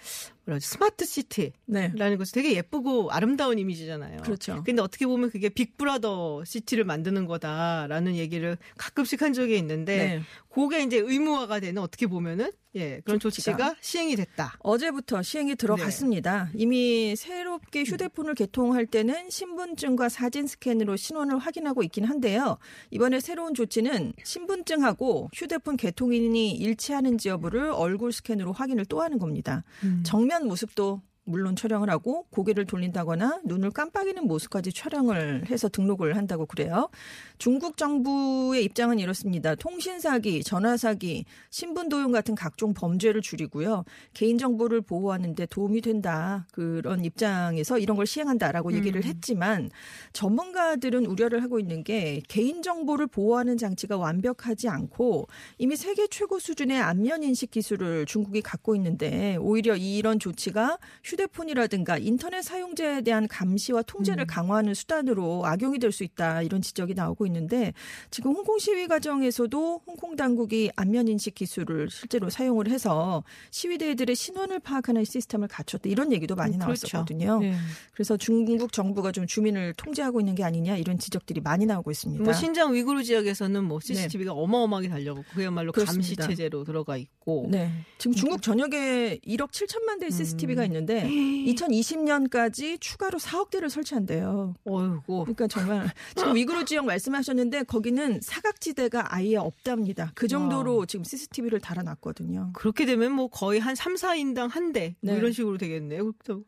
스마트 0.62 1.05
시티라는 1.05 1.53
네. 1.95 2.17
것이 2.17 2.31
되게 2.31 2.53
예쁘고 2.55 3.12
아름다운 3.12 3.60
이미지잖아요. 3.60 4.21
그렇죠. 4.21 4.63
근데 4.63 4.81
어떻게 4.81 5.05
보면 5.05 5.29
그게 5.29 5.49
빅브라더 5.49 6.43
시티를 6.45 6.83
만드는 6.83 7.25
거다라는 7.25 8.15
얘기를 8.15 8.57
가끔씩 8.77 9.21
한 9.21 9.33
적이 9.33 9.57
있는데, 9.57 9.97
네. 9.97 10.21
그게 10.49 10.81
이제 10.83 10.97
의무화가 10.97 11.60
되는 11.60 11.81
어떻게 11.81 12.07
보면은, 12.07 12.51
예, 12.75 13.01
그런 13.05 13.19
조치가. 13.19 13.51
조치가 13.51 13.75
시행이 13.81 14.15
됐다. 14.15 14.57
어제부터 14.60 15.21
시행이 15.21 15.55
들어갔습니다. 15.55 16.49
이미 16.55 17.15
새롭게 17.15 17.83
휴대폰을 17.83 18.36
개통할 18.36 18.86
때는 18.86 19.29
신분증과 19.29 20.10
사진 20.10 20.47
스캔으로 20.47 20.95
신원을 20.95 21.38
확인하고 21.39 21.83
있긴 21.83 22.05
한데요. 22.05 22.57
이번에 22.91 23.19
새로운 23.19 23.53
조치는 23.53 24.13
신분증하고 24.23 25.29
휴대폰 25.33 25.77
개통인이 25.77 26.51
일치하는지 26.51 27.29
여부를 27.29 27.71
얼굴 27.71 28.12
스캔으로 28.12 28.53
확인을 28.53 28.86
또 28.86 29.01
하는 29.01 29.17
겁니다. 29.19 29.63
정면 30.03 30.37
모습도 30.45 31.02
물론 31.27 31.57
촬영을 31.57 31.89
하고 31.89 32.25
고개를 32.29 32.65
돌린다거나 32.65 33.41
눈을 33.43 33.71
깜빡이는 33.71 34.25
모습까지 34.25 34.71
촬영을 34.71 35.45
해서 35.49 35.67
등록을 35.67 36.15
한다고 36.15 36.45
그래요. 36.45 36.89
중국 37.37 37.75
정부의 37.75 38.63
입장은 38.63 38.97
이렇습니다. 38.97 39.53
통신 39.55 39.99
사기, 39.99 40.41
전화 40.41 40.77
사기, 40.77 41.25
신분 41.49 41.89
도용 41.89 42.13
같은 42.13 42.33
각종 42.33 42.73
범죄를 42.73 43.21
줄이고요. 43.21 43.83
개인 44.13 44.37
정보를 44.37 44.79
보호하는데 44.79 45.45
도움이 45.47 45.81
된다. 45.81 46.47
그런 46.53 47.03
입장에서 47.03 47.77
이런 47.77 47.97
걸 47.97 48.07
시행한다라고 48.07 48.71
얘기를 48.71 49.03
했지만 49.03 49.69
전문가들은 50.13 51.05
우려를 51.05 51.43
하고 51.43 51.59
있는 51.59 51.83
게 51.83 52.21
개인 52.29 52.61
정보를 52.61 53.07
보호하는 53.07 53.57
장치가 53.57 53.97
완벽하지 53.97 54.69
않고 54.69 55.27
이미 55.57 55.75
세계 55.75 56.07
최고 56.07 56.39
수준의 56.39 56.79
안면 56.79 57.23
인식 57.23 57.51
기술을 57.51 58.05
중국이 58.05 58.41
갖고 58.41 58.75
있는데 58.77 59.35
오히려 59.41 59.75
이런 59.75 60.19
조치가 60.19 60.77
휴 61.03 61.16
대폰이라든가 61.17 61.97
인터넷 61.97 62.41
사용자에 62.43 63.01
대한 63.01 63.27
감시와 63.27 63.82
통제를 63.82 64.25
강화하는 64.25 64.73
수단으로 64.73 65.45
악용이 65.45 65.80
될 65.80 65.91
수 65.97 66.03
있다 66.03 66.43
이런 66.43 66.62
지적이 66.62 66.93
나오고 66.93 67.25
있는데 67.25 67.73
지금 68.12 68.34
홍콩 68.34 68.60
시위 68.60 68.88
과정에서도 68.88 69.82
홍콩 69.88 70.15
당국이 70.15 70.69
안면 70.75 71.08
인식 71.08 71.34
기술을 71.34 71.89
실제로 71.89 72.30
사용을 72.30 72.69
해서 72.69 73.23
시위대들의 73.51 74.15
신원을 74.15 74.60
파악하는 74.60 75.03
시스템을 75.03 75.47
갖췄다 75.47 75.89
이런 75.89 76.12
얘기도 76.13 76.36
많이 76.36 76.56
음, 76.56 76.60
그렇죠. 76.60 76.86
나왔었거든요. 76.88 77.39
네. 77.39 77.56
그래서 77.93 78.15
중국 78.15 78.71
정부가 78.71 79.12
좀 79.12 79.25
주민을 79.25 79.73
통제하고 79.73 80.19
있는 80.19 80.36
게 80.36 80.43
아니냐 80.43 80.77
이런 80.77 80.99
지적들이 80.99 81.41
많이 81.41 81.65
나오고 81.65 81.89
있습니다. 81.89 82.23
뭐 82.23 82.34
신장 82.34 82.73
위구르 82.75 83.03
지역에서는 83.03 83.63
뭐 83.63 83.80
CCTV가 83.80 84.34
어마어마하게 84.34 84.89
달려고 84.89 85.23
그야말로 85.34 85.71
감시 85.71 85.88
네. 85.88 85.93
그렇습니다. 85.95 86.27
체제로 86.27 86.63
들어가 86.63 86.97
있고 86.97 87.47
네. 87.49 87.71
지금 87.97 88.15
중국 88.15 88.41
전역에 88.43 89.19
1억 89.25 89.49
7천만 89.51 89.99
대의 89.99 90.12
CCTV가 90.12 90.63
있는데 90.65 91.06
2020년까지 91.07 92.79
추가로 92.79 93.19
4억 93.19 93.49
대를 93.49 93.69
설치한대요. 93.69 94.55
어이고 94.65 95.23
그러니까 95.23 95.47
정말 95.47 95.91
지금 96.15 96.35
위구르 96.35 96.65
지역 96.65 96.85
말씀하셨는데 96.85 97.63
거기는 97.63 98.19
사각지대가 98.21 99.13
아예 99.15 99.35
없답니다. 99.37 100.11
그 100.15 100.27
정도로 100.27 100.85
지금 100.85 101.03
CCTV를 101.03 101.59
달아놨거든요. 101.59 102.51
그렇게 102.53 102.85
되면 102.85 103.11
뭐 103.11 103.27
거의 103.27 103.59
한 103.59 103.75
3, 103.75 103.95
4인당 103.95 104.49
한 104.49 104.67
대 104.73 104.95
뭐 105.01 105.13
네. 105.13 105.17
이런 105.17 105.31
식으로 105.31 105.57
되겠네요. 105.57 106.11
그렇죠. 106.11 106.43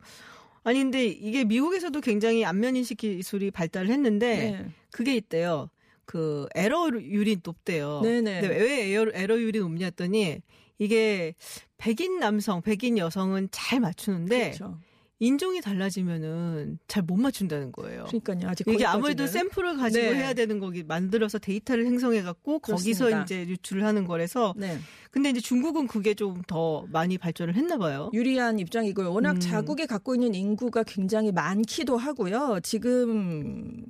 아니 0.64 0.80
근데 0.80 1.06
이게 1.06 1.46
미국에서도 1.46 2.00
굉장히 2.02 2.44
안면 2.44 2.76
인식 2.76 2.98
기술이 2.98 3.50
발달을 3.52 3.90
했는데 3.90 4.52
네. 4.52 4.66
그게 4.92 5.16
있대요. 5.16 5.70
그 6.06 6.48
에러율이 6.56 7.38
높대요. 7.44 8.02
네네. 8.04 8.42
근데 8.42 8.58
왜 8.58 8.92
에러, 8.92 9.10
에러율이 9.14 9.60
높냐 9.60 9.86
했더니 9.86 10.42
이게 10.80 11.36
백인 11.78 12.20
남성, 12.20 12.62
백인 12.62 12.98
여성은 12.98 13.50
잘 13.52 13.80
맞추는데 13.80 14.52
그렇죠. 14.52 14.80
인종이 15.22 15.60
달라지면은 15.60 16.80
잘 16.88 17.04
못 17.04 17.18
맞춘다는 17.18 17.74
거예요. 17.74 18.06
그러니까요. 18.06 18.50
아직 18.50 18.66
이게. 18.70 18.86
아무래도 18.86 19.28
샘플을 19.28 19.76
가지고 19.76 20.06
네. 20.06 20.16
해야 20.16 20.34
되는 20.34 20.60
거기 20.60 20.84
만들어서 20.84 21.40
데이터를 21.40 21.84
생성해 21.84 22.22
갖고 22.22 22.60
거기서 22.60 23.06
그렇습니다. 23.06 23.24
이제 23.24 23.48
유출을 23.50 23.84
하는 23.84 24.06
거라서 24.06 24.54
네. 24.56 24.80
근데 25.12 25.30
이제 25.30 25.40
중국은 25.40 25.88
그게 25.88 26.14
좀 26.14 26.40
더 26.48 26.86
많이 26.92 27.18
발전을 27.18 27.56
했나 27.56 27.78
봐요. 27.78 28.10
유리한 28.14 28.58
입장이고요. 28.60 29.14
워낙 29.14 29.34
음. 29.34 29.40
자국에 29.40 29.86
갖고 29.86 30.16
있는 30.16 30.34
인구가 30.34 30.84
굉장히 30.84 31.32
많기도 31.32 31.96
하고요. 31.98 32.60
지금 32.64 33.86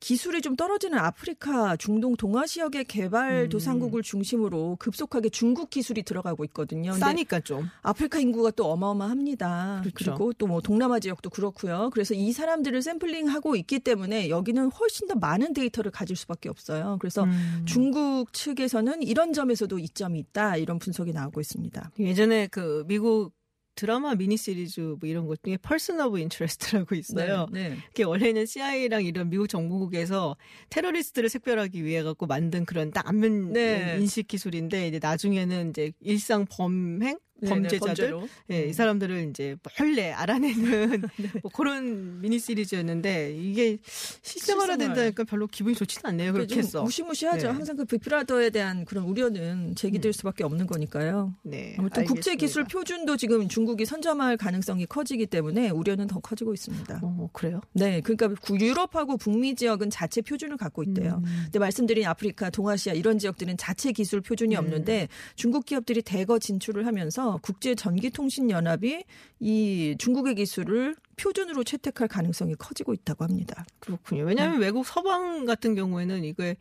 기술이 0.00 0.40
좀 0.40 0.56
떨어지는 0.56 0.98
아프리카, 0.98 1.76
중동, 1.76 2.16
동아시아의 2.16 2.84
개발 2.88 3.48
도상국을 3.48 4.02
중심으로 4.02 4.76
급속하게 4.80 5.28
중국 5.28 5.70
기술이 5.70 6.02
들어가고 6.02 6.44
있거든요. 6.46 6.92
싸니까 6.94 7.40
좀. 7.40 7.68
아프리카 7.82 8.18
인구가 8.18 8.50
또 8.50 8.66
어마어마합니다. 8.72 9.82
그렇죠. 9.82 9.92
그리고 10.14 10.32
또 10.32 10.48
뭐 10.48 10.60
동남아 10.62 10.98
지역도 10.98 11.28
그렇고요. 11.30 11.90
그래서 11.92 12.14
이 12.14 12.32
사람들을 12.32 12.80
샘플링하고 12.80 13.54
있기 13.56 13.80
때문에 13.80 14.30
여기는 14.30 14.70
훨씬 14.70 15.06
더 15.08 15.14
많은 15.14 15.52
데이터를 15.52 15.90
가질 15.90 16.16
수밖에 16.16 16.48
없어요. 16.48 16.96
그래서 17.00 17.24
음. 17.24 17.62
중국 17.66 18.32
측에서는 18.32 19.02
이런 19.02 19.34
점에서도 19.34 19.78
이점이 19.78 20.18
있다 20.20 20.56
이런 20.58 20.78
분석이 20.78 21.12
나오고 21.12 21.40
있습니다. 21.40 21.92
예전에 21.98 22.48
그 22.48 22.84
미국 22.86 23.32
드라마 23.78 24.16
미니 24.16 24.36
시리즈 24.36 24.80
뭐 24.80 24.98
이런 25.04 25.28
것 25.28 25.40
중에 25.40 25.56
Person 25.56 26.00
of 26.00 26.18
Interest라고 26.18 26.96
있어요. 26.96 27.46
네. 27.52 27.76
그게 27.86 28.02
원래는 28.02 28.44
CIA랑 28.44 29.04
이런 29.04 29.30
미국 29.30 29.46
정보국에서 29.46 30.36
테러리스트를 30.70 31.28
색별하기 31.28 31.84
위해 31.84 32.02
갖고 32.02 32.26
만든 32.26 32.64
그런 32.64 32.90
딱 32.90 33.08
안면 33.08 33.52
네. 33.52 33.96
인식 34.00 34.26
기술인데 34.26 34.88
이제 34.88 34.98
나중에는 35.00 35.70
이제 35.70 35.92
일상 36.00 36.44
범행 36.50 36.98
네, 37.00 37.16
범죄자들 37.46 37.78
네, 37.78 38.10
범죄로. 38.10 38.28
예, 38.50 38.64
이 38.66 38.72
사람들을 38.72 39.30
이제 39.30 39.56
몰래 39.78 40.10
알아내는 40.12 41.02
뭐 41.42 41.50
그런 41.54 42.20
미니 42.20 42.38
시리즈였는데 42.38 43.36
이게 43.36 43.78
실생활화 44.22 44.72
실생활. 44.74 44.78
된다니까 44.78 45.24
별로 45.24 45.46
기분이 45.46 45.74
좋지는 45.76 46.10
않네요. 46.10 46.32
그렇게 46.32 46.48
좀 46.54 46.58
해서. 46.58 46.82
무시무시하죠. 46.82 47.46
네. 47.48 47.52
항상 47.52 47.76
그 47.76 47.84
빅브라더에 47.84 48.50
대한 48.50 48.84
그런 48.84 49.04
우려는 49.04 49.74
제기될 49.76 50.12
수밖에 50.12 50.44
없는 50.44 50.66
거니까요. 50.66 51.34
네. 51.42 51.76
아무튼 51.78 52.04
국제 52.04 52.32
알겠습니다. 52.32 52.46
기술 52.46 52.64
표준도 52.64 53.16
지금 53.16 53.48
중국이 53.48 53.84
선점할 53.84 54.36
가능성이 54.36 54.86
커지기 54.86 55.26
때문에 55.26 55.70
우려는 55.70 56.06
더 56.06 56.20
커지고 56.20 56.54
있습니다. 56.54 57.00
어, 57.02 57.28
그래요? 57.32 57.60
네, 57.72 58.00
그러니까 58.00 58.28
구- 58.40 58.58
유럽하고 58.58 59.16
북미 59.16 59.54
지역은 59.54 59.90
자체 59.90 60.20
표준을 60.22 60.56
갖고 60.56 60.82
있대요. 60.82 61.22
음. 61.24 61.40
근데 61.44 61.58
말씀드린 61.58 62.04
아프리카, 62.06 62.50
동아시아 62.50 62.92
이런 62.94 63.18
지역들은 63.18 63.56
자체 63.56 63.92
기술 63.92 64.20
표준이 64.20 64.50
네. 64.50 64.56
없는데 64.56 65.08
중국 65.36 65.64
기업들이 65.66 66.02
대거 66.02 66.38
진출을 66.38 66.86
하면서 66.86 67.27
국제 67.42 67.74
전기통신 67.74 68.50
연합이 68.50 69.04
이 69.40 69.96
중국의 69.98 70.34
기술을 70.36 70.96
표준으로 71.16 71.64
채택할 71.64 72.08
가능성이 72.08 72.54
커지고 72.54 72.94
있다고 72.94 73.24
합니다. 73.24 73.66
그렇군요. 73.80 74.24
왜냐하면 74.24 74.60
외국 74.60 74.86
서방 74.86 75.44
같은 75.44 75.74
경우에는 75.74 76.24
이게 76.24 76.56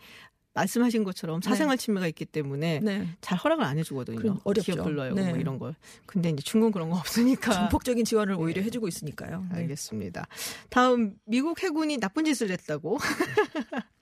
말씀하신 0.58 1.04
것처럼 1.04 1.40
사생활 1.42 1.78
침해가 1.78 2.08
있기 2.08 2.26
때문에 2.26 2.80
네. 2.82 3.08
잘 3.22 3.38
허락을 3.38 3.64
안 3.64 3.78
해주거든요. 3.78 4.40
어렵죠. 4.44 4.74
기업 4.74 4.84
불러요. 4.86 5.14
네. 5.14 5.30
뭐 5.30 5.38
이런 5.38 5.60
걸. 5.60 5.76
근데 6.08 6.30
이제 6.30 6.42
중국은 6.42 6.72
그런 6.72 6.90
거 6.90 6.98
없으니까. 6.98 7.52
전폭적인 7.54 8.06
지원을 8.06 8.34
오히려 8.34 8.64
해주고 8.64 8.88
있으니까요. 8.88 9.46
네. 9.52 9.58
알겠습니다. 9.58 10.28
다음 10.70 11.14
미국 11.26 11.62
해군이 11.62 11.98
나쁜 11.98 12.26
짓을 12.26 12.50
했다고. 12.50 12.98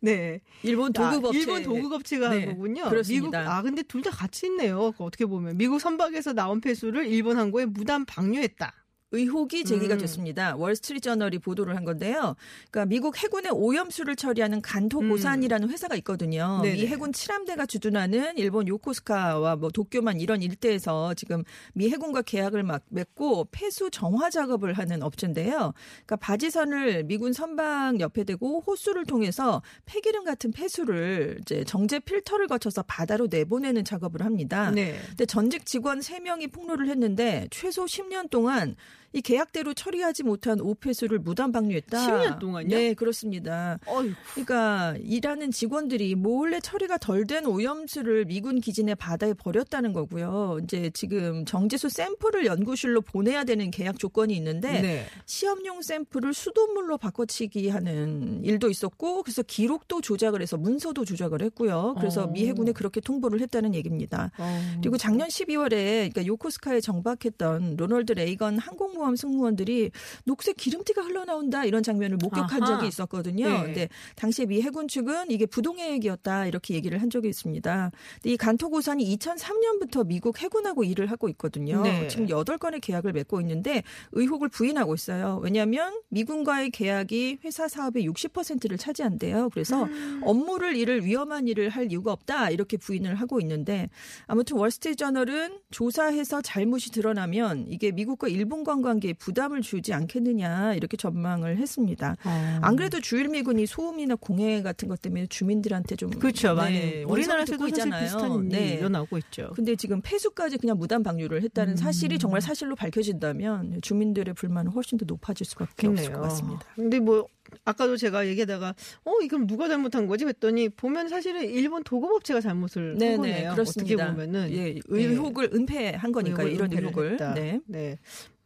네. 0.00 0.40
일본 0.62 0.92
도급 0.92 1.24
업체. 1.24 1.38
아, 1.38 1.40
일본 1.40 1.62
도급 1.62 1.92
업체가 1.92 2.28
네, 2.30 2.40
한 2.46 2.48
거군요. 2.56 2.88
그렇습니다. 2.88 3.38
미국, 3.40 3.50
아, 3.50 3.62
근데 3.62 3.82
둘 3.82 4.02
다 4.02 4.10
같이 4.10 4.46
있네요. 4.46 4.92
어떻게 4.98 5.24
보면. 5.26 5.56
미국 5.56 5.80
선박에서 5.80 6.32
나온 6.34 6.60
폐수를 6.60 7.06
일본 7.06 7.36
항구에 7.38 7.64
무단 7.66 8.04
방류했다. 8.04 8.72
의혹이 9.14 9.64
제기가 9.64 9.94
음. 9.94 9.98
됐습니다. 9.98 10.56
월스트리트저널이 10.56 11.38
보도를 11.38 11.76
한 11.76 11.84
건데요. 11.84 12.36
그러니까 12.70 12.86
미국 12.86 13.16
해군의 13.16 13.52
오염수를 13.52 14.16
처리하는 14.16 14.60
간토고산이라는 14.60 15.68
회사가 15.70 15.94
있거든요. 15.96 16.60
음. 16.60 16.62
네네. 16.62 16.74
미 16.74 16.86
해군 16.86 17.12
7함대가 17.12 17.68
주둔하는 17.68 18.36
일본 18.36 18.68
요코스카와 18.68 19.56
뭐 19.56 19.70
도쿄만 19.70 20.20
이런 20.20 20.42
일대에서 20.42 21.14
지금 21.14 21.44
미 21.72 21.90
해군과 21.90 22.22
계약을 22.22 22.62
막 22.62 22.82
맺고 22.88 23.48
폐수 23.50 23.90
정화 23.90 24.30
작업을 24.30 24.74
하는 24.74 25.02
업체인데요. 25.02 25.72
그러니까 26.06 26.16
바지선을 26.16 27.04
미군 27.04 27.32
선박 27.32 28.00
옆에 28.00 28.24
대고 28.24 28.60
호수를 28.60 29.04
통해서 29.04 29.62
폐기름 29.86 30.24
같은 30.24 30.50
폐수를 30.50 31.38
이제 31.40 31.64
정제 31.64 32.00
필터를 32.00 32.48
거쳐서 32.48 32.82
바다로 32.82 33.28
내보내는 33.30 33.84
작업을 33.84 34.22
합니다. 34.22 34.70
네. 34.70 34.98
근데 35.08 35.26
전직 35.26 35.66
직원 35.66 36.00
3명이 36.00 36.52
폭로를 36.52 36.88
했는데 36.88 37.46
최소 37.50 37.84
10년 37.84 38.30
동안 38.30 38.76
이 39.14 39.22
계약대로 39.22 39.74
처리하지 39.74 40.24
못한 40.24 40.60
오폐수를 40.60 41.20
무단 41.20 41.52
방류했다. 41.52 41.98
10년 41.98 42.38
동안요? 42.40 42.68
네, 42.68 42.94
그렇습니다. 42.94 43.78
어휴. 43.86 44.10
그러니까 44.32 44.96
일하는 45.00 45.52
직원들이 45.52 46.16
몰래 46.16 46.58
처리가 46.58 46.98
덜 46.98 47.24
된 47.24 47.46
오염수를 47.46 48.24
미군 48.24 48.60
기진의 48.60 48.96
바다에 48.96 49.32
버렸다는 49.34 49.92
거고요. 49.92 50.58
이제 50.64 50.90
지금 50.92 51.44
정제수 51.44 51.90
샘플을 51.90 52.44
연구실로 52.44 53.02
보내야 53.02 53.44
되는 53.44 53.70
계약 53.70 54.00
조건이 54.00 54.34
있는데 54.36 54.82
네. 54.82 55.06
시험용 55.26 55.82
샘플을 55.82 56.34
수돗물로 56.34 56.98
바꿔치기 56.98 57.68
하는 57.68 58.42
일도 58.44 58.68
있었고 58.68 59.22
그래서 59.22 59.42
기록도 59.42 60.00
조작을 60.00 60.42
해서 60.42 60.56
문서도 60.56 61.04
조작을 61.04 61.40
했고요. 61.40 61.94
그래서 61.98 62.24
어. 62.24 62.26
미 62.26 62.48
해군에 62.48 62.72
그렇게 62.72 63.00
통보를 63.00 63.40
했다는 63.42 63.76
얘기입니다. 63.76 64.32
어. 64.38 64.60
그리고 64.80 64.98
작년 64.98 65.28
12월에 65.28 66.10
그러니까 66.12 66.26
요코스카에 66.26 66.80
정박했던 66.80 67.76
로널드 67.76 68.12
레이건 68.14 68.58
항공모 68.58 69.03
함 69.06 69.16
승무원들이 69.16 69.90
녹색 70.24 70.56
기름티가 70.56 71.02
흘러나온다 71.02 71.64
이런 71.64 71.82
장면을 71.82 72.16
목격한 72.16 72.62
아하. 72.62 72.74
적이 72.74 72.88
있었거든요. 72.88 73.48
네. 73.48 73.62
근데 73.62 73.88
당시에 74.16 74.46
미 74.46 74.62
해군 74.62 74.88
측은 74.88 75.30
이게 75.30 75.46
부동해액이었다 75.46 76.46
이렇게 76.46 76.74
얘기를 76.74 77.00
한 77.00 77.10
적이 77.10 77.28
있습니다. 77.28 77.90
이 78.24 78.36
간토고산이 78.36 79.16
2003년부터 79.16 80.06
미국 80.06 80.40
해군하고 80.40 80.84
일을 80.84 81.10
하고 81.10 81.28
있거든요. 81.30 81.82
네. 81.82 82.08
지금 82.08 82.26
8건의 82.26 82.80
계약을 82.80 83.12
맺고 83.12 83.40
있는데 83.40 83.82
의혹을 84.12 84.48
부인하고 84.48 84.94
있어요. 84.94 85.40
왜냐하면 85.42 86.00
미군과의 86.08 86.70
계약이 86.70 87.38
회사 87.44 87.68
사업의 87.68 88.08
60%를 88.08 88.78
차지한대요. 88.78 89.50
그래서 89.50 89.84
음. 89.84 90.20
업무를 90.24 90.76
일을 90.76 91.04
위험한 91.04 91.48
일을 91.48 91.68
할 91.68 91.90
이유가 91.90 92.12
없다 92.12 92.50
이렇게 92.50 92.76
부인을 92.76 93.14
하고 93.16 93.40
있는데 93.40 93.88
아무튼 94.26 94.56
월스트리트 94.56 94.96
저널은 94.96 95.58
조사해서 95.70 96.40
잘못이 96.42 96.92
드러나면 96.92 97.66
이게 97.68 97.90
미국과 97.90 98.28
일본 98.28 98.64
관 98.64 98.80
계에 99.00 99.12
부담을 99.12 99.62
주지 99.62 99.92
않겠느냐 99.92 100.74
이렇게 100.74 100.96
전망을 100.96 101.56
했습니다. 101.58 102.16
어. 102.24 102.58
안 102.62 102.76
그래도 102.76 103.00
주일미군이 103.00 103.66
소음이나 103.66 104.16
공해 104.16 104.62
같은 104.62 104.88
것 104.88 105.00
때문에 105.02 105.26
주민들한테 105.26 105.96
좀 105.96 106.10
그렇죠. 106.10 106.54
네, 106.54 107.04
우리나라에서도 107.04 107.68
있잖아요. 107.68 108.04
비슷한 108.04 108.48
네. 108.48 108.74
일어나고 108.74 109.18
있죠. 109.18 109.52
근데 109.54 109.76
지금 109.76 110.00
폐수까지 110.02 110.58
그냥 110.58 110.78
무단 110.78 111.02
방류를 111.02 111.42
했다는 111.42 111.74
음. 111.74 111.76
사실이 111.76 112.18
정말 112.18 112.40
사실로 112.40 112.76
밝혀진다면 112.76 113.80
주민들의 113.82 114.34
불만은 114.34 114.72
훨씬 114.72 114.98
더 114.98 115.04
높아질 115.06 115.46
수밖에 115.46 115.86
없을 115.88 116.12
것 116.12 116.20
같습니다. 116.22 116.66
근데 116.74 117.00
뭐 117.00 117.26
아까도 117.64 117.96
제가 117.96 118.26
얘기하다가 118.26 118.74
어 119.04 119.12
이건 119.22 119.46
누가 119.46 119.68
잘못한 119.68 120.06
거지 120.06 120.24
했더니 120.24 120.68
보면 120.68 121.08
사실은 121.08 121.48
일본 121.48 121.84
도급업체가 121.84 122.40
잘못을 122.40 122.92
한 122.92 122.98
네네 122.98 123.16
거네요. 123.16 123.52
그렇습니다. 123.52 123.94
어떻게 123.94 124.10
보면은 124.10 124.52
예, 124.52 124.80
의혹을 124.86 125.50
은폐한 125.54 126.12
거니까 126.12 126.42
의혹을 126.42 126.52
이런 126.52 126.72
의혹을. 126.72 127.16
네. 127.34 127.60
네. 127.66 127.98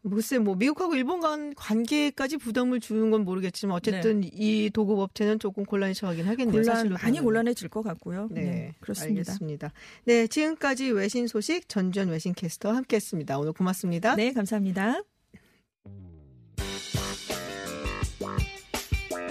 글쎄 0.03 0.39
뭐 0.39 0.55
미국하고 0.55 0.95
일본 0.95 1.21
간 1.21 1.55
관계까지 1.55 2.37
부담을 2.39 2.81
주는 2.81 3.11
건 3.11 3.25
모르겠지만 3.25 3.77
어쨌든 3.77 4.23
이 4.25 4.71
도급 4.73 4.99
업체는 4.99 5.39
조금 5.39 5.65
곤란히 5.65 5.95
처하긴 5.95 6.27
하겠네요. 6.27 6.53
네. 6.53 6.63
곤란 6.63 6.77
사실로 6.77 6.97
많이. 7.03 7.21
곤란해질 7.21 7.69
것 7.69 7.83
같고요. 7.83 8.29
네, 8.31 8.43
네, 8.43 8.75
그렇습니다. 8.81 9.33
알겠습니다. 9.33 9.73
네, 10.05 10.27
지금까지 10.27 10.91
외신 10.93 11.27
소식 11.27 11.69
전주현 11.69 12.09
외신 12.09 12.33
캐스터와 12.33 12.77
함께했습니다. 12.77 13.39
오늘 13.39 13.53
고맙습니다. 13.53 14.15
네, 14.15 14.33
감사합니다. 14.33 15.03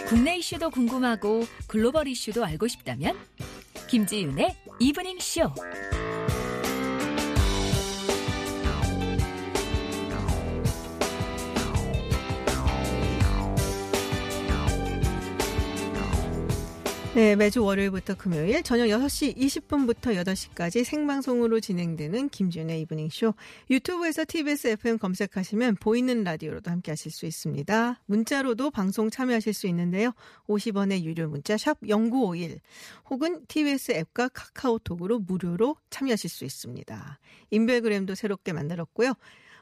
국내 0.08 0.38
이슈도 0.38 0.70
궁금하고 0.70 1.44
글로벌 1.68 2.08
이슈도 2.08 2.46
알고 2.46 2.68
싶다면 2.68 3.18
김지윤의 3.88 4.56
이브닝 4.80 5.20
쇼. 5.20 5.52
네, 17.18 17.36
매주 17.36 17.64
월요일부터 17.64 18.14
금요일 18.14 18.62
저녁 18.62 18.86
6시 18.90 19.36
20분부터 19.36 20.16
8시까지 20.24 20.84
생방송으로 20.84 21.60
진행되는 21.60 22.30
김지윤의 22.30 22.82
이브닝쇼. 22.82 23.34
유튜브에서 23.72 24.24
TBS 24.28 24.68
FM 24.68 25.00
검색하시면 25.00 25.78
보이는 25.78 26.24
라디오로도 26.24 26.70
함께 26.70 26.92
하실 26.92 27.12
수 27.12 27.26
있습니다. 27.26 28.02
문자로도 28.06 28.70
방송 28.70 29.10
참여하실 29.10 29.56
수 29.56 29.66
있는데요. 29.66 30.12
50원의 30.48 31.02
유료 31.06 31.28
문자 31.28 31.58
샵 31.58 31.80
0951 31.82 32.60
혹은 33.10 33.44
TBS 33.48 33.94
앱과 33.94 34.28
카카오톡으로 34.28 35.18
무료로 35.18 35.76
참여하실 35.90 36.30
수 36.30 36.46
있습니다. 36.46 37.20
인별그램도 37.50 38.14
새롭게 38.14 38.54
만들었고요. 38.54 39.16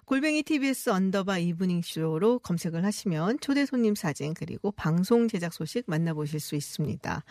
골뱅이 0.05 0.43
TBS 0.43 0.91
언더바 0.91 1.39
이브닝 1.39 1.81
쇼로 1.83 2.37
검색을 2.39 2.85
하시면 2.85 3.39
초대 3.39 3.65
손님 3.65 3.95
사진 3.95 4.35
그리고 4.35 4.71
방송 4.71 5.27
제작 5.27 5.51
소식 5.51 5.85
만나보실 5.87 6.39
수 6.39 6.55
있습니다. 6.55 7.23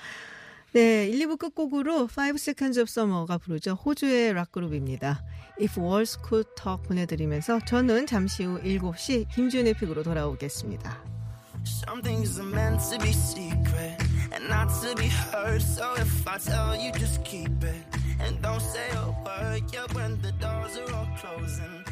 네, 0.73 1.07
1, 1.07 1.29
2부 1.29 1.39
끝곡으로 1.39 2.09
5 2.09 2.35
Seconds 2.35 2.81
of 2.81 2.89
Summer가 2.89 3.39
부르죠. 3.39 3.75
호주의 3.75 4.33
락그룹입니다. 4.33 5.23
If 5.61 5.81
Walls 5.81 6.19
Could 6.27 6.51
Talk 6.57 6.89
보내드리면서 6.89 7.61
저는 7.61 8.07
잠시 8.07 8.43
후 8.43 8.61
7시 8.61 9.29
김지윤의 9.33 9.75
pick으로 9.75 10.03
돌아오겠습니다. 10.03 11.01
Some 11.65 12.03
things 12.03 12.41
are 12.41 12.51
meant 12.51 12.83
to 12.91 12.99
be 12.99 13.11
secret 13.11 14.03
and 14.33 14.51
not 14.51 14.69
to 14.83 14.97
be 14.97 15.07
heard. 15.07 15.63
So 15.63 15.95
if 15.95 16.27
I 16.27 16.39
tell 16.39 16.75
you, 16.75 16.91
just 16.99 17.23
keep 17.23 17.55
it 17.63 17.87
and 18.19 18.43
don't 18.43 18.61
say 18.61 18.91
a 18.99 19.15
word. 19.23 19.63
Yeah, 19.73 19.87
when 19.95 20.21
the 20.23 20.33
doors 20.43 20.77
are 20.77 20.93
all 20.93 21.07
closing, 21.17 21.84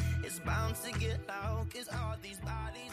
bound 0.45 0.75
to 0.75 0.91
get 0.99 1.19
loud, 1.27 1.67
cause 1.73 1.89
all 1.93 2.15
these 2.21 2.39
bodies 2.39 2.92